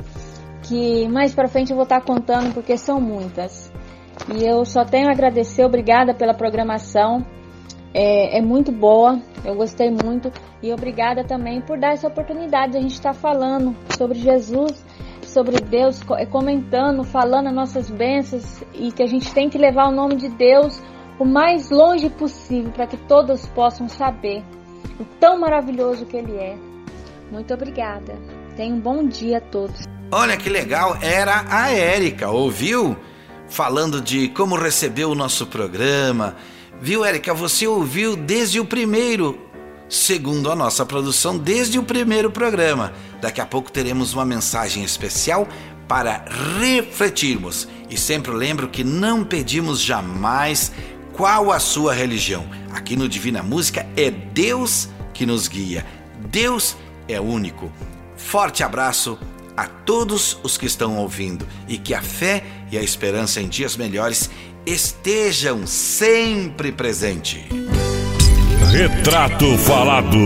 que 0.64 1.08
mais 1.08 1.36
para 1.36 1.48
frente 1.48 1.70
eu 1.70 1.76
vou 1.76 1.84
estar 1.84 2.02
contando 2.02 2.54
porque 2.54 2.76
são 2.78 3.00
muitas. 3.00 3.72
E 4.34 4.44
eu 4.44 4.66
só 4.66 4.84
tenho 4.86 5.10
a 5.10 5.12
agradecer, 5.12 5.64
obrigada 5.64 6.14
pela 6.14 6.34
programação. 6.34 7.26
É, 7.94 8.40
é, 8.40 8.42
muito 8.42 8.72
boa, 8.72 9.20
eu 9.46 9.56
gostei 9.56 9.92
muito. 9.92 10.32
E 10.64 10.74
obrigada 10.74 11.24
também 11.24 11.62
por 11.62 11.78
dar 11.78 11.94
essa 11.94 12.08
oportunidade. 12.08 12.72
De 12.72 12.78
a 12.80 12.82
gente 12.82 12.94
estar 12.94 13.14
falando 13.14 13.76
sobre 13.96 14.18
Jesus, 14.18 14.84
sobre 15.22 15.58
Deus, 15.58 16.02
é, 16.18 16.26
comentando, 16.26 17.04
falando 17.04 17.48
as 17.48 17.54
nossas 17.54 17.90
bênçãos 17.90 18.64
e 18.74 18.92
que 18.92 19.04
a 19.04 19.08
gente 19.08 19.32
tem 19.34 19.48
que 19.48 19.58
levar 19.58 19.90
o 19.90 19.92
nome 19.92 20.16
de 20.16 20.30
Deus 20.30 20.82
o 21.20 21.26
mais 21.26 21.70
longe 21.70 22.10
possível 22.10 22.72
para 22.72 22.88
que 22.88 22.98
todos 22.98 23.46
possam 23.48 23.88
saber 23.88 24.44
o 25.00 25.06
tão 25.20 25.40
maravilhoso 25.40 26.06
que 26.06 26.18
Ele 26.18 26.36
é. 26.36 26.58
Muito 27.32 27.54
obrigada. 27.54 28.16
Tenha 28.56 28.74
um 28.74 28.80
bom 28.80 29.08
dia 29.08 29.38
a 29.38 29.42
todos. 29.42 29.88
Olha 30.12 30.38
que 30.38 30.50
legal, 30.50 30.98
era 31.02 31.46
a 31.50 31.72
Érica, 31.72 32.30
ouviu? 32.30 32.96
Falando 33.48 34.02
de 34.02 34.30
como 34.30 34.56
recebeu 34.56 35.12
o 35.12 35.16
nosso 35.16 35.48
programa 35.48 36.36
Viu, 36.84 37.06
Érica? 37.06 37.34
Você 37.34 37.66
ouviu 37.66 38.14
desde 38.14 38.60
o 38.60 38.66
primeiro, 38.66 39.40
segundo 39.88 40.52
a 40.52 40.56
nossa 40.56 40.86
produção, 40.86 41.38
desde 41.38 41.80
o 41.80 41.84
primeiro 41.84 42.30
programa. 42.30 42.92
Daqui 43.22 43.40
a 43.40 43.46
pouco 43.46 43.72
teremos 43.72 44.14
uma 44.14 44.26
mensagem 44.26 44.84
especial 44.84 45.48
para 45.88 46.26
refletirmos. 46.60 47.70
E 47.90 47.98
sempre 47.98 48.34
lembro 48.34 48.68
que 48.68 48.84
não 48.84 49.24
pedimos 49.24 49.80
jamais 49.80 50.74
qual 51.14 51.52
a 51.52 51.60
sua 51.60 51.94
religião. 51.94 52.46
Aqui 52.72 52.96
no 52.96 53.08
Divina 53.08 53.42
Música 53.42 53.86
é 53.96 54.10
Deus 54.12 54.90
que 55.14 55.26
nos 55.26 55.48
guia. 55.48 55.86
Deus 56.30 56.76
é 57.08 57.22
único. 57.22 57.72
Forte 58.18 58.64
abraço 58.64 59.18
a 59.56 59.68
todos 59.68 60.40
os 60.44 60.58
que 60.58 60.66
estão 60.66 60.98
ouvindo 60.98 61.48
e 61.68 61.78
que 61.78 61.94
a 61.94 62.02
fé 62.02 62.44
e 62.72 62.78
a 62.78 62.82
esperança 62.82 63.40
em 63.40 63.48
dias 63.48 63.78
melhores 63.78 64.30
estejam 64.66 65.68
sempre 65.68 66.72
presente. 66.72 67.48
Retrato 68.72 69.56
Falado. 69.60 70.18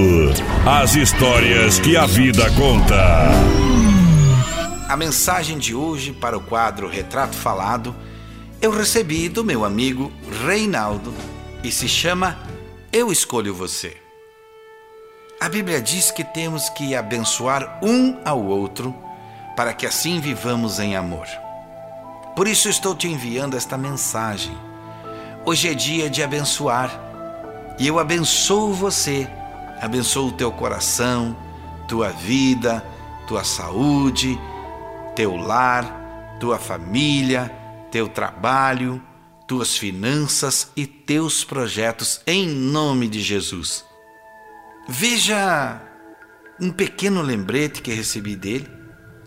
As 0.65 0.95
histórias 0.95 1.80
que 1.80 1.97
a 1.97 2.06
vida 2.06 2.50
conta. 2.52 3.30
A 4.88 4.95
mensagem 4.95 5.58
de 5.58 5.76
hoje 5.76 6.13
para 6.13 6.38
o 6.38 6.41
quadro 6.41 6.88
Retrato 6.88 7.36
Falado 7.36 7.93
eu 8.67 8.71
recebi 8.71 9.30
do 9.30 9.45
meu 9.45 9.63
amigo 9.63 10.12
Reinaldo 10.45 11.13
e 11.63 11.71
se 11.71 11.88
chama 11.88 12.38
Eu 12.91 13.13
Escolho 13.13 13.56
Você. 13.56 13.95
A 15.39 15.47
Bíblia 15.47 15.82
diz 15.82 16.12
que 16.12 16.21
temos 16.21 16.67
que 16.71 16.93
abençoar 16.93 17.80
um 17.82 18.19
ao 18.25 18.43
outro 18.43 18.93
para 19.56 19.73
que 19.73 19.86
assim 19.86 20.19
vivamos 20.19 20.80
em 20.80 20.97
amor. 20.97 21.25
Por 22.36 22.45
isso 22.45 22.67
estou 22.67 22.93
te 22.93 23.08
enviando 23.08 23.56
esta 23.56 23.77
mensagem. 23.77 24.58
Hoje 25.45 25.69
é 25.69 25.73
dia 25.73 26.10
de 26.10 26.21
abençoar. 26.21 26.91
E 27.80 27.88
eu 27.88 27.97
abençoo 27.97 28.73
você, 28.73 29.30
abençoo 29.80 30.27
o 30.27 30.34
teu 30.34 30.51
coração, 30.51 31.38
tua 31.88 32.10
vida, 32.10 32.86
tua 33.30 33.45
saúde, 33.45 34.38
teu 35.15 35.38
lar, 35.38 36.38
tua 36.38 36.60
família, 36.60 37.49
teu 37.91 38.08
trabalho, 38.08 39.02
tuas 39.47 39.78
finanças 39.78 40.71
e 40.76 40.86
teus 40.86 41.43
projetos 41.43 42.21
em 42.28 42.47
nome 42.47 43.08
de 43.08 43.21
Jesus. 43.21 43.86
Veja 44.88 45.82
um 46.60 46.71
pequeno 46.71 47.21
lembrete 47.21 47.82
que 47.82 47.91
recebi 47.93 48.36
dele 48.36 48.67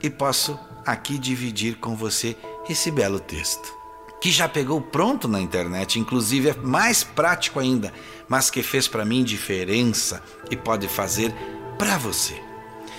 e 0.02 0.10
posso 0.10 0.58
aqui 0.86 1.18
dividir 1.18 1.76
com 1.76 1.94
você 1.94 2.36
esse 2.68 2.90
belo 2.90 3.20
texto. 3.20 3.80
que 4.20 4.30
já 4.30 4.46
pegou 4.46 4.80
pronto 4.82 5.26
na 5.26 5.40
internet, 5.40 5.98
inclusive 5.98 6.50
é 6.50 6.54
mais 6.54 7.02
prático 7.02 7.58
ainda, 7.58 7.92
mas 8.28 8.50
que 8.50 8.62
fez 8.62 8.86
para 8.86 9.04
mim 9.04 9.24
diferença 9.24 10.22
e 10.50 10.56
pode 10.56 10.86
fazer 10.88 11.34
para 11.78 11.96
você. 11.96 12.34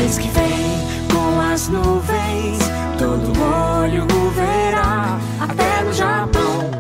Eis 0.01 0.19
que 0.19 0.29
vem 0.29 0.79
com 1.11 1.41
as 1.41 1.69
nuvens, 1.69 2.59
todo 2.99 3.33
olho 3.41 4.05
o 4.05 4.31
verá, 4.31 5.19
até 5.41 5.83
no 5.85 5.93
Japão. 5.95 6.71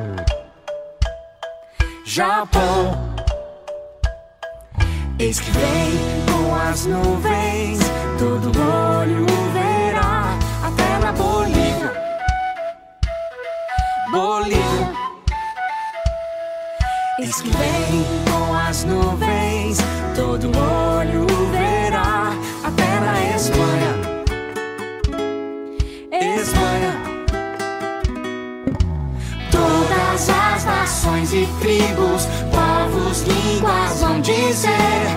Japão. 2.04 3.14
Eis 5.18 5.40
que 5.40 5.50
vem 5.50 5.92
com 6.30 6.54
as 6.54 6.84
nuvens, 6.84 7.33
Eis 17.24 17.40
que 17.40 17.48
vem 17.48 18.04
com 18.30 18.54
as 18.54 18.84
nuvens, 18.84 19.78
todo 20.14 20.46
olho 20.48 21.26
verá, 21.52 22.34
até 22.62 23.00
na 23.00 23.34
Espanha. 23.34 23.92
Espanha. 26.12 27.02
Todas 29.50 30.28
as 30.28 30.64
nações 30.66 31.32
e 31.32 31.48
tribos, 31.62 32.28
povos, 32.52 33.22
línguas 33.22 34.00
vão 34.00 34.20
dizer 34.20 35.16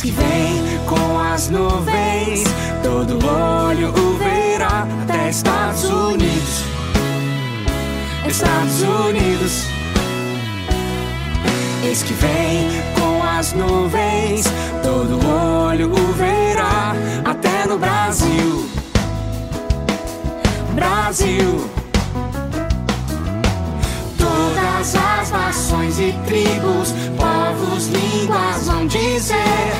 Eis 0.00 0.04
que 0.06 0.12
vem 0.12 0.78
com 0.86 1.18
as 1.18 1.50
nuvens, 1.50 2.44
todo 2.82 3.18
olho 3.22 3.90
o 3.90 4.16
verá, 4.16 4.86
até 5.02 5.28
Estados 5.28 5.84
Unidos. 5.84 6.64
Estados 8.26 8.80
Unidos. 8.80 9.66
Eis 11.84 12.02
que 12.02 12.14
vem 12.14 12.70
com 12.98 13.22
as 13.22 13.52
nuvens, 13.52 14.46
todo 14.82 15.20
olho 15.68 15.92
o 15.92 16.12
verá, 16.14 16.94
até 17.22 17.66
no 17.66 17.78
Brasil. 17.78 18.70
Brasil. 20.74 21.70
Todas 24.16 24.94
as 24.94 25.30
nações 25.30 25.98
e 25.98 26.14
tribos, 26.24 26.94
povos, 27.18 27.88
línguas 27.88 28.66
vão 28.66 28.86
dizer 28.86 29.79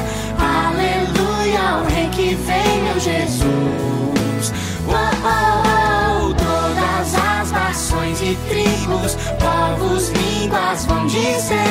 Ao 1.56 1.84
Rei 1.84 2.08
que 2.08 2.34
vem, 2.34 2.82
meu 2.82 2.98
Jesus. 3.00 4.52
Oh, 4.86 4.92
oh, 4.92 6.28
oh. 6.28 6.34
Todas 6.34 7.14
as 7.14 7.50
nações 7.50 8.20
e 8.22 8.36
tribos, 8.48 9.16
povos, 9.38 10.08
línguas 10.10 10.84
vão 10.86 11.06
dizer 11.06 11.69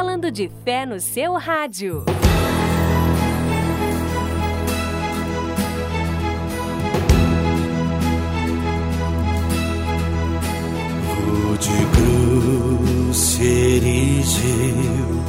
falando 0.00 0.30
de 0.30 0.50
fé 0.64 0.86
no 0.86 0.98
seu 0.98 1.34
rádio. 1.34 2.06
De 11.60 11.86
cruz 11.94 13.40
erigiu, 13.42 15.22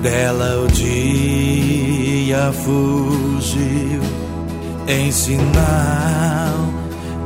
dela 0.00 0.60
o 0.60 0.68
dia 0.68 2.52
fugiu, 2.52 4.02
em 4.86 5.10
sinal 5.10 6.54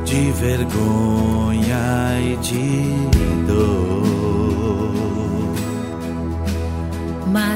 de 0.06 0.32
vergonha 0.32 2.18
e 2.22 2.36
de 2.36 3.43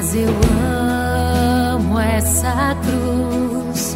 Mas 0.09 0.15
eu 0.15 0.29
amo 1.75 1.99
essa 1.99 2.75
cruz, 2.81 3.95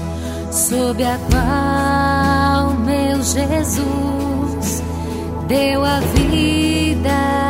sob 0.52 1.04
a 1.04 1.18
qual 1.32 2.76
meu 2.76 3.18
Jesus 3.24 4.84
deu 5.48 5.84
a 5.84 6.00
vida 6.02 7.43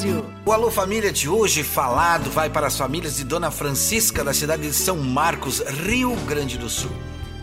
rádio. 0.00 0.24
O 0.46 0.52
Alô 0.52 0.70
Família 0.70 1.12
de 1.12 1.28
hoje 1.28 1.62
falado 1.62 2.30
vai 2.30 2.48
para 2.48 2.66
as 2.66 2.76
famílias 2.76 3.16
de 3.16 3.24
Dona 3.24 3.50
Francisca 3.50 4.24
da 4.24 4.32
cidade 4.32 4.62
de 4.62 4.72
São 4.72 4.96
Marcos, 4.96 5.60
Rio 5.60 6.14
Grande 6.26 6.56
do 6.56 6.68
Sul. 6.68 6.90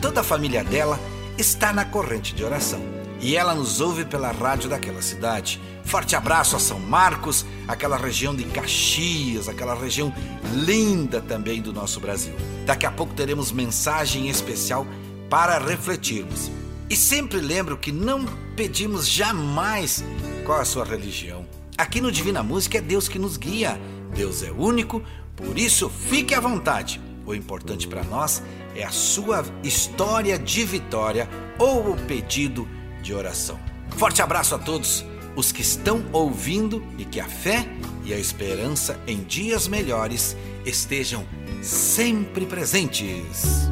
Toda 0.02 0.22
a 0.22 0.24
família 0.24 0.64
dela 0.64 1.00
está 1.38 1.72
na 1.72 1.86
corrente 1.86 2.34
de 2.34 2.44
oração 2.44 2.82
e 3.20 3.36
ela 3.36 3.54
nos 3.54 3.80
ouve 3.80 4.06
pela 4.06 4.32
rádio 4.32 4.70
daquela 4.70 5.02
cidade. 5.02 5.62
Forte 5.84 6.16
abraço 6.16 6.56
a 6.56 6.60
São 6.60 6.80
Marcos, 6.80 7.46
aquela 7.68 7.98
região 7.98 8.36
de 8.36 8.44
Caxias, 8.46 9.48
aquela 9.48 9.76
região 9.76 10.14
linda 10.54 11.22
também 11.22 11.62
do 11.62 11.72
nosso 11.72 12.00
Brasil. 12.00 12.34
Daqui 12.66 12.86
a 12.86 12.92
pouco 12.92 13.14
teremos 13.14 13.52
mensagem 13.52 14.30
especial 14.30 14.86
para 15.30 15.58
refletirmos. 15.60 16.52
E 16.90 16.96
sempre 16.96 17.40
lembro 17.40 17.78
que 17.78 17.92
não 17.92 18.26
pedimos 18.56 19.08
jamais 19.08 20.04
qual 20.46 20.60
a 20.60 20.66
sua 20.66 20.86
religião. 20.86 21.46
Aqui 21.78 22.02
no 22.02 22.12
Divina 22.12 22.42
Música 22.42 22.80
é 22.80 22.82
Deus 22.82 23.08
que 23.08 23.20
nos 23.20 23.38
guia. 23.38 23.80
Deus 24.16 24.42
é 24.42 24.52
único, 24.52 25.04
por 25.36 25.60
isso 25.60 25.90
fique 25.90 26.34
à 26.34 26.40
vontade. 26.40 27.00
O 27.24 27.36
importante 27.36 27.88
para 27.88 28.04
nós 28.04 28.42
é 28.76 28.84
a 28.84 28.90
sua 28.90 29.46
história 29.64 30.40
de 30.40 30.66
vitória 30.66 31.30
ou 31.60 31.92
o 31.92 31.96
pedido 32.08 32.68
de 33.04 33.14
oração. 33.14 33.60
Forte 33.96 34.24
abraço 34.24 34.56
a 34.56 34.58
todos 34.58 35.06
os 35.36 35.52
que 35.52 35.62
estão 35.62 36.04
ouvindo 36.12 36.84
e 36.98 37.06
que 37.06 37.20
a 37.20 37.28
fé 37.28 37.68
e 38.04 38.12
a 38.12 38.18
esperança 38.18 39.00
em 39.06 39.24
dias 39.24 39.68
melhores 39.68 40.36
estejam 40.66 41.28
sempre 41.62 42.48
presentes. 42.48 43.70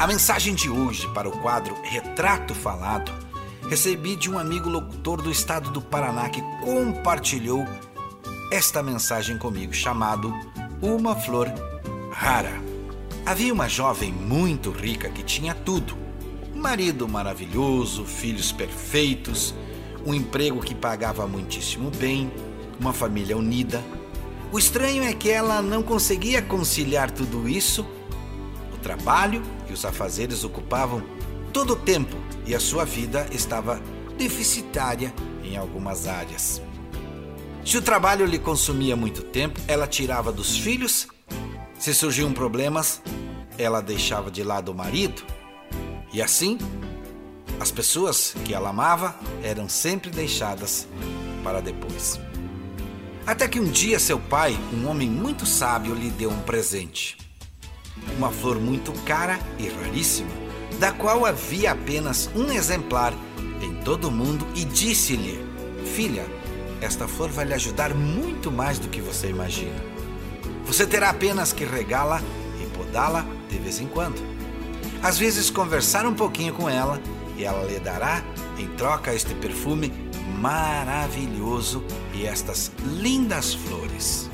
A 0.00 0.06
mensagem 0.08 0.52
de 0.52 0.68
hoje 0.68 1.06
para 1.14 1.28
o 1.28 1.32
quadro 1.38 1.76
Retrato 1.84 2.56
Falado 2.56 3.29
recebi 3.70 4.16
de 4.16 4.28
um 4.28 4.36
amigo 4.36 4.68
locutor 4.68 5.22
do 5.22 5.30
estado 5.30 5.70
do 5.70 5.80
Paraná 5.80 6.28
que 6.28 6.42
compartilhou 6.60 7.64
esta 8.50 8.82
mensagem 8.82 9.38
comigo, 9.38 9.72
chamado 9.72 10.34
Uma 10.82 11.14
Flor 11.14 11.46
Rara. 12.10 12.60
Havia 13.24 13.54
uma 13.54 13.68
jovem 13.68 14.12
muito 14.12 14.72
rica 14.72 15.08
que 15.08 15.22
tinha 15.22 15.54
tudo: 15.54 15.96
marido 16.52 17.08
maravilhoso, 17.08 18.04
filhos 18.04 18.50
perfeitos, 18.50 19.54
um 20.04 20.12
emprego 20.12 20.58
que 20.58 20.74
pagava 20.74 21.24
muitíssimo 21.28 21.92
bem, 21.92 22.28
uma 22.80 22.92
família 22.92 23.36
unida. 23.36 23.80
O 24.50 24.58
estranho 24.58 25.04
é 25.04 25.12
que 25.12 25.30
ela 25.30 25.62
não 25.62 25.80
conseguia 25.80 26.42
conciliar 26.42 27.08
tudo 27.08 27.48
isso 27.48 27.86
o 28.74 28.78
trabalho 28.78 29.40
e 29.68 29.72
os 29.72 29.84
afazeres 29.84 30.42
ocupavam 30.42 31.19
todo 31.52 31.74
o 31.74 31.76
tempo 31.76 32.16
e 32.46 32.54
a 32.54 32.60
sua 32.60 32.84
vida 32.84 33.26
estava 33.30 33.80
deficitária 34.16 35.12
em 35.42 35.56
algumas 35.56 36.06
áreas. 36.06 36.60
Se 37.64 37.76
o 37.76 37.82
trabalho 37.82 38.26
lhe 38.26 38.38
consumia 38.38 38.96
muito 38.96 39.22
tempo, 39.22 39.60
ela 39.68 39.86
tirava 39.86 40.32
dos 40.32 40.56
filhos. 40.56 41.08
Se 41.78 41.94
surgiam 41.94 42.32
problemas, 42.32 43.02
ela 43.58 43.80
deixava 43.80 44.30
de 44.30 44.42
lado 44.42 44.72
o 44.72 44.74
marido. 44.74 45.22
E 46.12 46.20
assim, 46.20 46.58
as 47.58 47.70
pessoas 47.70 48.34
que 48.44 48.54
ela 48.54 48.70
amava 48.70 49.14
eram 49.42 49.68
sempre 49.68 50.10
deixadas 50.10 50.88
para 51.44 51.60
depois. 51.60 52.18
Até 53.26 53.46
que 53.46 53.60
um 53.60 53.70
dia 53.70 53.98
seu 53.98 54.18
pai, 54.18 54.58
um 54.72 54.88
homem 54.88 55.08
muito 55.08 55.46
sábio, 55.46 55.94
lhe 55.94 56.10
deu 56.10 56.30
um 56.30 56.40
presente 56.40 57.20
uma 58.16 58.30
flor 58.30 58.60
muito 58.60 58.92
cara 59.04 59.38
e 59.58 59.68
raríssima, 59.68 60.30
da 60.80 60.90
qual 60.90 61.26
havia 61.26 61.72
apenas 61.72 62.30
um 62.34 62.50
exemplar 62.50 63.12
em 63.60 63.74
todo 63.84 64.08
o 64.08 64.10
mundo, 64.10 64.46
e 64.54 64.64
disse-lhe: 64.64 65.38
Filha, 65.94 66.24
esta 66.80 67.06
flor 67.06 67.28
vai 67.28 67.44
lhe 67.44 67.52
ajudar 67.52 67.94
muito 67.94 68.50
mais 68.50 68.78
do 68.78 68.88
que 68.88 69.02
você 69.02 69.28
imagina. 69.28 69.78
Você 70.64 70.86
terá 70.86 71.10
apenas 71.10 71.52
que 71.52 71.64
regá-la 71.64 72.22
e 72.58 72.66
podá-la 72.76 73.26
de 73.50 73.58
vez 73.58 73.78
em 73.78 73.86
quando. 73.86 74.18
Às 75.02 75.18
vezes, 75.18 75.50
conversar 75.50 76.06
um 76.06 76.14
pouquinho 76.14 76.54
com 76.54 76.68
ela 76.68 76.98
e 77.36 77.44
ela 77.44 77.64
lhe 77.66 77.78
dará, 77.78 78.24
em 78.58 78.66
troca, 78.68 79.14
este 79.14 79.34
perfume 79.34 79.92
maravilhoso 80.38 81.84
e 82.14 82.24
estas 82.24 82.72
lindas 82.98 83.52
flores. 83.52 84.30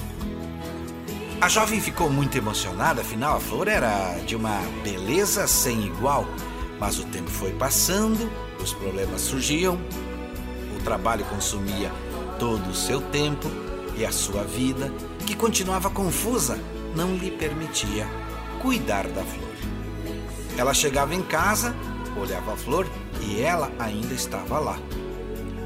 A 1.38 1.48
jovem 1.50 1.80
ficou 1.80 2.08
muito 2.08 2.36
emocionada, 2.36 3.02
afinal 3.02 3.36
a 3.36 3.40
flor 3.40 3.68
era 3.68 4.18
de 4.26 4.34
uma 4.34 4.58
beleza 4.82 5.46
sem 5.46 5.84
igual. 5.84 6.26
Mas 6.80 6.98
o 6.98 7.04
tempo 7.04 7.30
foi 7.30 7.52
passando, 7.52 8.30
os 8.58 8.72
problemas 8.72 9.20
surgiam, 9.20 9.78
o 10.76 10.82
trabalho 10.82 11.24
consumia 11.26 11.92
todo 12.38 12.70
o 12.70 12.74
seu 12.74 13.02
tempo 13.02 13.48
e 13.96 14.04
a 14.04 14.10
sua 14.10 14.44
vida, 14.44 14.90
que 15.26 15.36
continuava 15.36 15.90
confusa, 15.90 16.58
não 16.94 17.14
lhe 17.14 17.30
permitia 17.30 18.08
cuidar 18.62 19.06
da 19.06 19.22
flor. 19.22 19.46
Ela 20.56 20.72
chegava 20.72 21.14
em 21.14 21.22
casa, 21.22 21.74
olhava 22.18 22.54
a 22.54 22.56
flor 22.56 22.86
e 23.20 23.42
ela 23.42 23.70
ainda 23.78 24.14
estava 24.14 24.58
lá. 24.58 24.78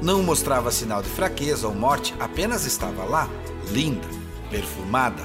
Não 0.01 0.21
mostrava 0.21 0.69
sinal 0.69 1.01
de 1.01 1.09
fraqueza 1.09 1.67
ou 1.67 1.73
morte, 1.73 2.13
apenas 2.19 2.65
estava 2.65 3.05
lá, 3.05 3.29
linda, 3.71 4.07
perfumada. 4.49 5.23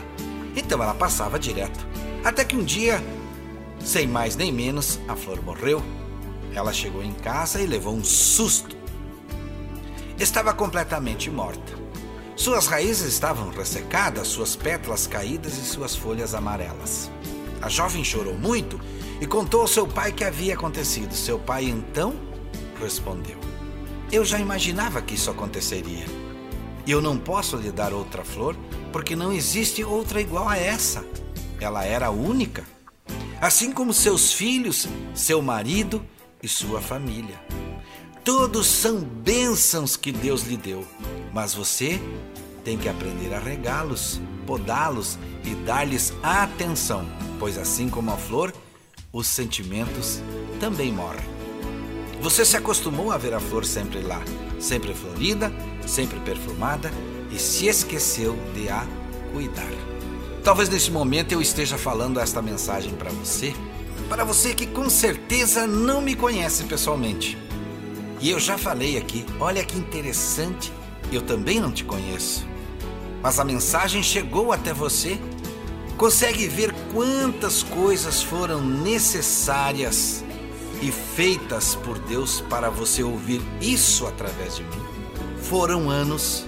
Então 0.57 0.83
ela 0.83 0.95
passava 0.95 1.39
direto. 1.39 1.87
Até 2.25 2.45
que 2.45 2.57
um 2.57 2.65
dia, 2.65 3.01
sem 3.79 4.07
mais 4.07 4.35
nem 4.35 4.51
menos, 4.51 4.99
a 5.07 5.15
flor 5.15 5.43
morreu. 5.43 5.83
Ela 6.55 6.73
chegou 6.73 7.05
em 7.05 7.13
casa 7.13 7.61
e 7.61 7.67
levou 7.67 7.95
um 7.95 8.03
susto. 8.03 8.75
Estava 10.19 10.55
completamente 10.55 11.31
morta. 11.31 11.75
Suas 12.35 12.67
raízes 12.67 13.13
estavam 13.13 13.51
ressecadas, 13.51 14.29
suas 14.29 14.57
pétalas 14.57 15.07
caídas 15.07 15.59
e 15.59 15.65
suas 15.65 15.95
folhas 15.95 16.35
amarelas. 16.35 17.11
A 17.61 17.69
jovem 17.69 18.03
chorou 18.03 18.35
muito 18.35 18.81
e 19.21 19.27
contou 19.27 19.63
ao 19.63 19.69
seu 19.69 19.87
pai 19.87 20.11
o 20.11 20.15
que 20.15 20.25
havia 20.25 20.55
acontecido. 20.55 21.15
Seu 21.15 21.39
pai 21.39 21.65
então 21.65 22.15
respondeu: 22.81 23.39
Eu 24.11 24.25
já 24.25 24.39
imaginava 24.39 25.03
que 25.03 25.15
isso 25.15 25.31
aconteceria. 25.31 26.26
Eu 26.87 27.03
não 27.03 27.19
posso 27.19 27.57
lhe 27.57 27.73
dar 27.73 27.93
outra 27.93 28.25
flor 28.25 28.57
porque 28.93 29.17
não 29.17 29.33
existe 29.33 29.83
outra 29.83 30.21
igual 30.21 30.49
a 30.49 30.57
essa. 30.57 31.05
Ela 31.61 31.85
era 31.85 32.11
única. 32.11 32.65
Assim 33.41 33.73
como 33.73 33.93
seus 33.93 34.33
filhos, 34.33 34.87
seu 35.15 35.43
marido 35.43 36.05
e 36.43 36.49
sua 36.49 36.81
família. 36.81 37.41
Todos 38.25 38.67
são 38.67 39.01
bênçãos 39.01 39.97
que 39.97 40.13
Deus 40.13 40.43
lhe 40.43 40.57
deu, 40.57 40.87
mas 41.33 41.55
você 41.55 42.01
tem 42.65 42.79
que 42.79 42.89
aprender 42.89 43.33
a 43.35 43.39
regá-los, 43.39 44.21
podá-los 44.47 45.19
e 45.45 45.55
dar-lhes 45.55 46.13
atenção, 46.23 47.07
pois 47.39 47.57
assim 47.59 47.89
como 47.89 48.11
a 48.13 48.17
flor, 48.17 48.53
os 49.13 49.27
sentimentos 49.27 50.21
também 50.59 50.93
morrem. 50.93 51.36
Você 52.27 52.45
se 52.45 52.57
acostumou 52.57 53.13
a 53.13 53.17
ver 53.17 53.35
a 53.35 53.39
flor 53.39 53.65
sempre 53.65 54.01
lá, 54.01 54.21
sempre 54.59 54.93
florida, 54.93 55.53
sempre 55.87 56.19
perfumada 56.19 56.91
e 57.31 57.39
se 57.39 57.69
esqueceu 57.69 58.37
de 58.53 58.69
a 58.69 58.85
cuidar. 59.33 59.71
Talvez 60.43 60.69
neste 60.69 60.91
momento 60.91 61.31
eu 61.31 61.41
esteja 61.41 61.79
falando 61.79 62.19
esta 62.19 62.43
mensagem 62.43 62.93
para 62.95 63.11
você, 63.11 63.55
para 64.09 64.25
você 64.25 64.55
que 64.55 64.67
com 64.67 64.91
certeza 64.91 65.69
não 65.69 66.01
me 66.01 66.17
conhece 66.17 66.65
pessoalmente. 66.65 67.39
E 68.21 68.29
eu 68.29 68.41
já 68.41 68.59
falei 68.59 68.99
aqui, 68.99 69.25
olha 69.39 69.65
que 69.65 69.79
interessante, 69.79 70.73
eu 71.13 71.23
também 71.23 71.61
não 71.61 71.71
te 71.71 71.85
conheço. 71.85 72.45
Mas 73.23 73.39
a 73.39 73.45
mensagem 73.45 74.03
chegou 74.03 74.51
até 74.51 74.73
você. 74.73 75.17
Consegue 75.97 76.49
ver 76.49 76.75
quantas 76.93 77.63
coisas 77.63 78.21
foram 78.21 78.61
necessárias 78.61 80.26
e 80.83 80.91
feitas 80.91 81.75
por 81.75 81.99
Deus 81.99 82.41
para 82.43 82.71
você 82.71 83.03
ouvir 83.03 83.41
isso 83.61 84.07
através 84.07 84.57
de 84.57 84.63
mim? 84.65 84.83
Foram 85.43 85.91
anos, 85.91 86.45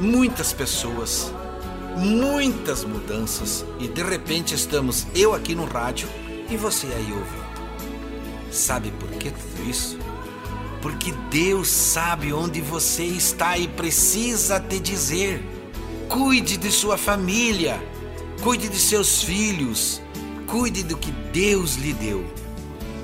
muitas 0.00 0.52
pessoas, 0.52 1.32
muitas 1.96 2.84
mudanças 2.84 3.64
e 3.78 3.88
de 3.88 4.02
repente 4.02 4.54
estamos 4.54 5.06
eu 5.14 5.34
aqui 5.34 5.54
no 5.54 5.64
rádio 5.64 6.08
e 6.48 6.56
você 6.56 6.86
aí 6.86 7.12
ouvindo. 7.12 7.50
Sabe 8.50 8.90
por 8.92 9.08
que 9.10 9.30
tudo 9.30 9.70
isso? 9.70 9.98
Porque 10.82 11.12
Deus 11.30 11.68
sabe 11.68 12.32
onde 12.32 12.60
você 12.60 13.04
está 13.04 13.58
e 13.58 13.68
precisa 13.68 14.58
te 14.58 14.78
dizer. 14.80 15.44
Cuide 16.08 16.56
de 16.56 16.72
sua 16.72 16.96
família, 16.96 17.80
cuide 18.42 18.68
de 18.68 18.78
seus 18.78 19.22
filhos, 19.22 20.00
cuide 20.46 20.82
do 20.82 20.96
que 20.96 21.12
Deus 21.32 21.76
lhe 21.76 21.92
deu. 21.92 22.24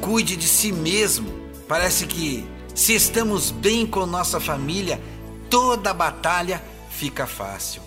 Cuide 0.01 0.36
de 0.36 0.47
si 0.47 0.72
mesmo. 0.72 1.28
Parece 1.68 2.07
que 2.07 2.47
se 2.74 2.94
estamos 2.94 3.51
bem 3.51 3.86
com 3.86 4.07
nossa 4.07 4.38
família, 4.38 5.01
toda 5.49 5.94
batalha 5.94 6.62
fica 6.90 7.26
fácil. 7.26 7.82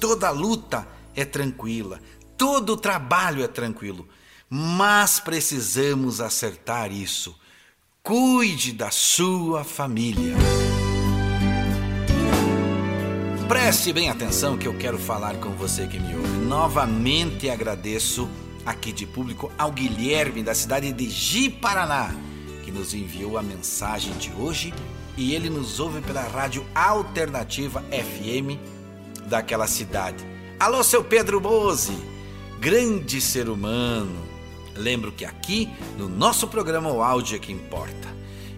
Toda 0.00 0.30
luta 0.30 0.88
é 1.14 1.24
tranquila, 1.24 2.00
todo 2.36 2.76
trabalho 2.76 3.42
é 3.44 3.48
tranquilo. 3.48 4.08
Mas 4.48 5.20
precisamos 5.20 6.20
acertar 6.20 6.90
isso. 6.90 7.38
Cuide 8.02 8.72
da 8.72 8.90
sua 8.90 9.62
família. 9.62 10.34
Preste 13.46 13.92
bem 13.92 14.08
atenção 14.08 14.56
que 14.56 14.66
eu 14.66 14.76
quero 14.78 14.98
falar 14.98 15.36
com 15.36 15.50
você 15.50 15.86
que 15.86 15.98
me 15.98 16.16
ouve. 16.16 16.28
Novamente 16.46 17.50
agradeço 17.50 18.28
aqui 18.70 18.92
de 18.92 19.04
público 19.04 19.50
ao 19.58 19.72
Guilherme 19.72 20.42
da 20.42 20.54
cidade 20.54 20.92
de 20.92 21.10
Ji-Paraná, 21.10 22.14
que 22.64 22.70
nos 22.70 22.94
enviou 22.94 23.36
a 23.36 23.42
mensagem 23.42 24.12
de 24.14 24.30
hoje 24.32 24.72
e 25.16 25.34
ele 25.34 25.50
nos 25.50 25.80
ouve 25.80 26.00
pela 26.00 26.22
rádio 26.22 26.64
alternativa 26.72 27.82
FM 27.90 28.58
daquela 29.26 29.66
cidade. 29.66 30.24
Alô, 30.58 30.84
seu 30.84 31.02
Pedro 31.02 31.40
Bose, 31.40 31.92
grande 32.60 33.20
ser 33.20 33.48
humano. 33.48 34.24
Lembro 34.76 35.10
que 35.10 35.24
aqui 35.24 35.68
no 35.98 36.08
nosso 36.08 36.46
programa 36.46 36.92
o 36.92 37.02
áudio 37.02 37.36
é 37.36 37.38
que 37.40 37.52
importa. 37.52 38.08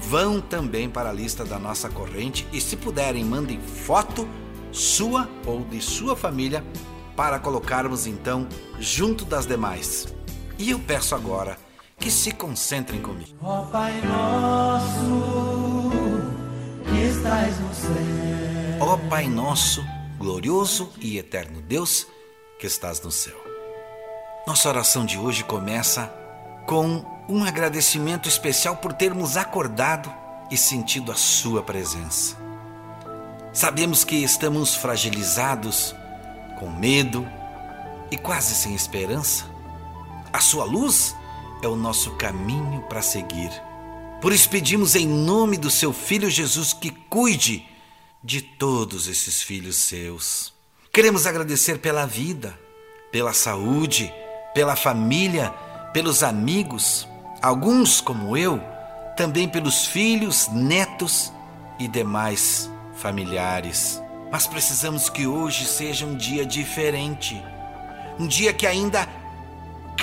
vão 0.00 0.40
também 0.40 0.88
para 0.88 1.10
a 1.10 1.12
lista 1.12 1.44
da 1.44 1.58
nossa 1.58 1.88
corrente 1.88 2.46
e 2.52 2.60
se 2.60 2.76
puderem 2.76 3.24
mandem 3.24 3.60
foto 3.60 4.28
sua 4.70 5.28
ou 5.44 5.64
de 5.64 5.80
sua 5.80 6.14
família 6.16 6.64
para 7.16 7.38
colocarmos 7.38 8.06
então 8.06 8.46
junto 8.78 9.24
das 9.24 9.46
demais. 9.46 10.06
E 10.58 10.70
eu 10.70 10.78
peço 10.78 11.14
agora 11.14 11.56
que 12.02 12.10
se 12.10 12.32
concentrem 12.32 13.00
comigo. 13.00 13.30
Ó 13.40 13.62
Pai 13.66 14.02
nosso, 14.02 15.22
que 16.84 17.00
estás 17.00 17.60
no 17.60 17.72
céu. 17.72 17.92
Ó 18.80 18.96
Pai 19.08 19.28
nosso, 19.28 19.84
glorioso 20.18 20.92
e 21.00 21.16
eterno 21.16 21.62
Deus, 21.62 22.08
que 22.58 22.66
estás 22.66 23.00
no 23.00 23.12
céu. 23.12 23.36
Nossa 24.48 24.68
oração 24.68 25.06
de 25.06 25.16
hoje 25.16 25.44
começa 25.44 26.12
com 26.66 27.04
um 27.28 27.44
agradecimento 27.44 28.28
especial 28.28 28.78
por 28.78 28.92
termos 28.92 29.36
acordado 29.36 30.12
e 30.50 30.56
sentido 30.56 31.12
a 31.12 31.14
Sua 31.14 31.62
presença. 31.62 32.36
Sabemos 33.52 34.02
que 34.02 34.16
estamos 34.16 34.74
fragilizados, 34.74 35.94
com 36.58 36.68
medo 36.68 37.24
e 38.10 38.16
quase 38.16 38.56
sem 38.56 38.74
esperança. 38.74 39.44
A 40.32 40.40
Sua 40.40 40.64
luz 40.64 41.14
é 41.62 41.68
o 41.68 41.76
nosso 41.76 42.10
caminho 42.12 42.82
para 42.88 43.00
seguir. 43.00 43.50
Por 44.20 44.32
isso 44.32 44.50
pedimos 44.50 44.94
em 44.94 45.06
nome 45.06 45.56
do 45.56 45.70
Seu 45.70 45.92
Filho 45.92 46.28
Jesus 46.28 46.72
que 46.72 46.90
cuide 46.90 47.64
de 48.22 48.42
todos 48.42 49.06
esses 49.08 49.42
filhos 49.42 49.76
seus. 49.76 50.52
Queremos 50.92 51.26
agradecer 51.26 51.78
pela 51.78 52.06
vida, 52.06 52.58
pela 53.10 53.32
saúde, 53.32 54.12
pela 54.54 54.76
família, 54.76 55.50
pelos 55.92 56.22
amigos, 56.22 57.08
alguns 57.40 58.00
como 58.00 58.36
eu, 58.36 58.60
também 59.16 59.48
pelos 59.48 59.86
filhos, 59.86 60.48
netos 60.48 61.32
e 61.78 61.88
demais 61.88 62.70
familiares. 62.96 64.00
Mas 64.30 64.46
precisamos 64.46 65.10
que 65.10 65.26
hoje 65.26 65.66
seja 65.66 66.06
um 66.06 66.16
dia 66.16 66.46
diferente, 66.46 67.42
um 68.18 68.26
dia 68.26 68.52
que 68.52 68.66
ainda 68.66 69.08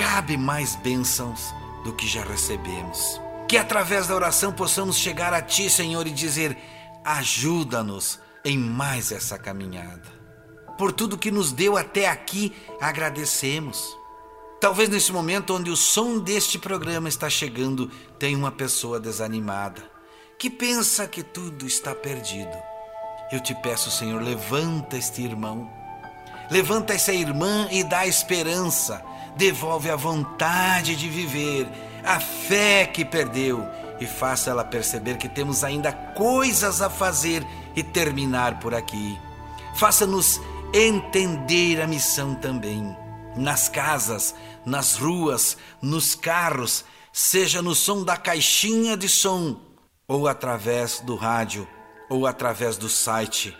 cabe 0.00 0.38
mais 0.38 0.76
bênçãos 0.76 1.54
do 1.84 1.92
que 1.92 2.08
já 2.08 2.24
recebemos. 2.24 3.20
Que 3.46 3.58
através 3.58 4.06
da 4.06 4.14
oração 4.14 4.50
possamos 4.50 4.96
chegar 4.96 5.34
a 5.34 5.42
Ti, 5.42 5.68
Senhor, 5.68 6.06
e 6.06 6.10
dizer: 6.10 6.56
ajuda-nos 7.04 8.18
em 8.42 8.56
mais 8.56 9.12
essa 9.12 9.38
caminhada. 9.38 10.08
Por 10.78 10.90
tudo 10.90 11.18
que 11.18 11.30
nos 11.30 11.52
deu 11.52 11.76
até 11.76 12.08
aqui, 12.08 12.56
agradecemos. 12.80 13.94
Talvez 14.58 14.88
nesse 14.88 15.12
momento 15.12 15.54
onde 15.54 15.70
o 15.70 15.76
som 15.76 16.18
deste 16.18 16.58
programa 16.58 17.08
está 17.08 17.28
chegando, 17.28 17.90
tem 18.18 18.34
uma 18.34 18.50
pessoa 18.50 18.98
desanimada, 18.98 19.82
que 20.38 20.48
pensa 20.48 21.06
que 21.06 21.22
tudo 21.22 21.66
está 21.66 21.94
perdido. 21.94 22.56
Eu 23.30 23.40
te 23.42 23.54
peço, 23.54 23.90
Senhor, 23.90 24.22
levanta 24.22 24.96
este 24.96 25.22
irmão, 25.22 25.70
levanta 26.50 26.94
essa 26.94 27.12
irmã 27.12 27.68
e 27.70 27.84
dá 27.84 28.06
esperança, 28.06 29.02
devolve 29.40 29.88
a 29.90 29.96
vontade 29.96 30.94
de 30.94 31.08
viver, 31.08 31.66
a 32.04 32.20
fé 32.20 32.84
que 32.84 33.06
perdeu 33.06 33.66
e 33.98 34.06
faça 34.06 34.50
ela 34.50 34.62
perceber 34.62 35.16
que 35.16 35.30
temos 35.30 35.64
ainda 35.64 35.90
coisas 35.90 36.82
a 36.82 36.90
fazer 36.90 37.42
e 37.74 37.82
terminar 37.82 38.60
por 38.60 38.74
aqui. 38.74 39.18
Faça-nos 39.76 40.38
entender 40.74 41.80
a 41.80 41.86
missão 41.86 42.34
também. 42.34 42.94
Nas 43.34 43.66
casas, 43.66 44.34
nas 44.66 44.96
ruas, 44.96 45.56
nos 45.80 46.14
carros, 46.14 46.84
seja 47.10 47.62
no 47.62 47.74
som 47.74 48.04
da 48.04 48.18
caixinha 48.18 48.94
de 48.94 49.08
som, 49.08 49.58
ou 50.06 50.28
através 50.28 51.00
do 51.00 51.16
rádio, 51.16 51.66
ou 52.10 52.26
através 52.26 52.76
do 52.76 52.90
site. 52.90 53.56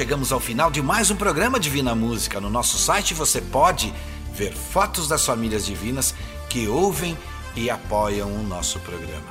Chegamos 0.00 0.32
ao 0.32 0.40
final 0.40 0.70
de 0.70 0.80
mais 0.80 1.10
um 1.10 1.14
programa 1.14 1.60
Divina 1.60 1.94
Música. 1.94 2.40
No 2.40 2.48
nosso 2.48 2.78
site 2.78 3.12
você 3.12 3.38
pode 3.38 3.92
ver 4.32 4.50
fotos 4.50 5.06
das 5.06 5.26
famílias 5.26 5.66
divinas 5.66 6.14
que 6.48 6.66
ouvem 6.66 7.18
e 7.54 7.68
apoiam 7.68 8.32
o 8.32 8.42
nosso 8.42 8.80
programa. 8.80 9.30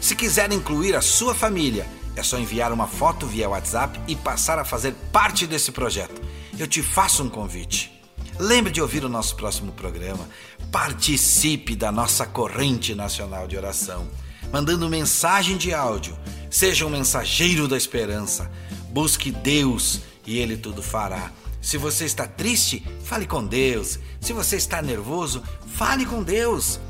Se 0.00 0.14
quiser 0.14 0.52
incluir 0.52 0.94
a 0.94 1.00
sua 1.00 1.34
família, 1.34 1.84
é 2.14 2.22
só 2.22 2.38
enviar 2.38 2.72
uma 2.72 2.86
foto 2.86 3.26
via 3.26 3.48
WhatsApp 3.48 4.00
e 4.06 4.14
passar 4.14 4.56
a 4.60 4.64
fazer 4.64 4.94
parte 5.10 5.48
desse 5.48 5.72
projeto. 5.72 6.22
Eu 6.56 6.68
te 6.68 6.80
faço 6.80 7.24
um 7.24 7.28
convite. 7.28 8.00
Lembre 8.38 8.70
de 8.70 8.80
ouvir 8.80 9.04
o 9.04 9.08
nosso 9.08 9.34
próximo 9.34 9.72
programa. 9.72 10.28
Participe 10.70 11.74
da 11.74 11.90
nossa 11.90 12.24
corrente 12.24 12.94
nacional 12.94 13.48
de 13.48 13.56
oração, 13.56 14.06
mandando 14.52 14.88
mensagem 14.88 15.56
de 15.56 15.74
áudio. 15.74 16.16
Seja 16.48 16.86
um 16.86 16.90
mensageiro 16.90 17.66
da 17.66 17.76
esperança. 17.76 18.48
Busque 18.88 19.30
Deus 19.30 20.00
e 20.26 20.38
Ele 20.38 20.56
tudo 20.56 20.82
fará. 20.82 21.30
Se 21.60 21.76
você 21.76 22.04
está 22.04 22.26
triste, 22.26 22.84
fale 23.04 23.26
com 23.26 23.44
Deus. 23.44 23.98
Se 24.20 24.32
você 24.32 24.56
está 24.56 24.80
nervoso, 24.80 25.42
fale 25.66 26.06
com 26.06 26.22
Deus. 26.22 26.80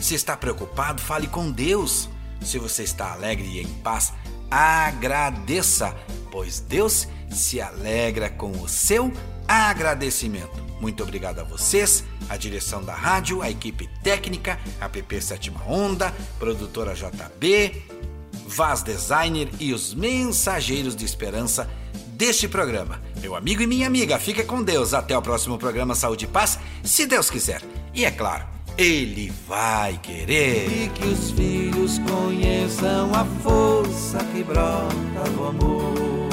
Se 0.00 0.14
está 0.14 0.36
preocupado, 0.36 1.00
fale 1.00 1.26
com 1.26 1.50
Deus. 1.50 2.08
Se 2.42 2.58
você 2.58 2.82
está 2.82 3.12
alegre 3.12 3.46
e 3.46 3.60
em 3.60 3.68
paz, 3.82 4.12
agradeça, 4.50 5.96
pois 6.30 6.60
Deus 6.60 7.08
se 7.30 7.60
alegra 7.60 8.28
com 8.28 8.50
o 8.50 8.68
seu 8.68 9.12
agradecimento. 9.48 10.64
Muito 10.80 11.02
obrigado 11.02 11.38
a 11.38 11.44
vocês, 11.44 12.04
a 12.28 12.36
direção 12.36 12.84
da 12.84 12.94
rádio, 12.94 13.40
a 13.40 13.50
equipe 13.50 13.88
técnica, 14.02 14.58
a 14.80 14.88
PP 14.88 15.20
Sétima 15.20 15.62
Onda, 15.66 16.14
produtora 16.38 16.94
JB, 16.94 17.82
Vaz 18.46 18.82
Designer 18.82 19.48
e 19.58 19.72
os 19.72 19.94
mensageiros 19.94 20.94
de 20.94 21.04
esperança 21.04 21.68
deste 22.08 22.48
programa. 22.48 23.00
Meu 23.20 23.34
amigo 23.34 23.62
e 23.62 23.66
minha 23.66 23.86
amiga, 23.86 24.18
fica 24.18 24.42
com 24.44 24.62
Deus. 24.62 24.94
Até 24.94 25.16
o 25.16 25.22
próximo 25.22 25.58
programa 25.58 25.94
Saúde 25.94 26.24
e 26.24 26.28
Paz, 26.28 26.58
se 26.82 27.06
Deus 27.06 27.28
quiser. 27.28 27.62
E 27.92 28.04
é 28.04 28.10
claro, 28.10 28.44
Ele 28.78 29.32
vai 29.46 29.98
querer. 30.02 30.66
E 30.66 30.88
que 30.88 31.06
os 31.06 31.30
filhos 31.32 31.98
conheçam 31.98 33.14
a 33.14 33.24
força 33.42 34.18
que 34.32 34.42
brota 34.42 35.30
do 35.34 35.46
amor. 35.46 36.26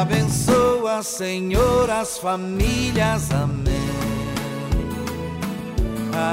Abençoa, 0.00 1.02
Senhor, 1.02 1.90
as 1.90 2.18
famílias, 2.18 3.30
amém. 3.30 3.80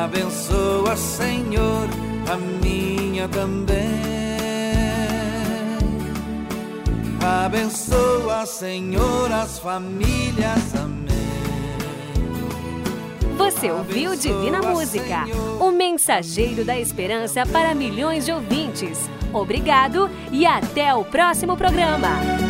Abençoa, 0.03 0.97
Senhor, 0.97 1.87
a 2.29 2.35
minha 2.35 3.27
também. 3.27 3.77
Abençoa, 7.45 8.45
Senhor, 8.45 9.31
as 9.31 9.59
famílias, 9.59 10.75
amém. 10.75 11.07
Você 13.37 13.71
ouviu 13.71 14.15
Divina 14.15 14.61
Música, 14.61 15.25
o 15.59 15.71
mensageiro 15.71 16.65
da 16.65 16.77
esperança 16.79 17.45
para 17.45 17.75
milhões 17.75 18.25
de 18.25 18.31
ouvintes. 18.31 19.09
Obrigado 19.33 20.09
e 20.31 20.45
até 20.45 20.93
o 20.93 21.05
próximo 21.05 21.55
programa. 21.55 22.46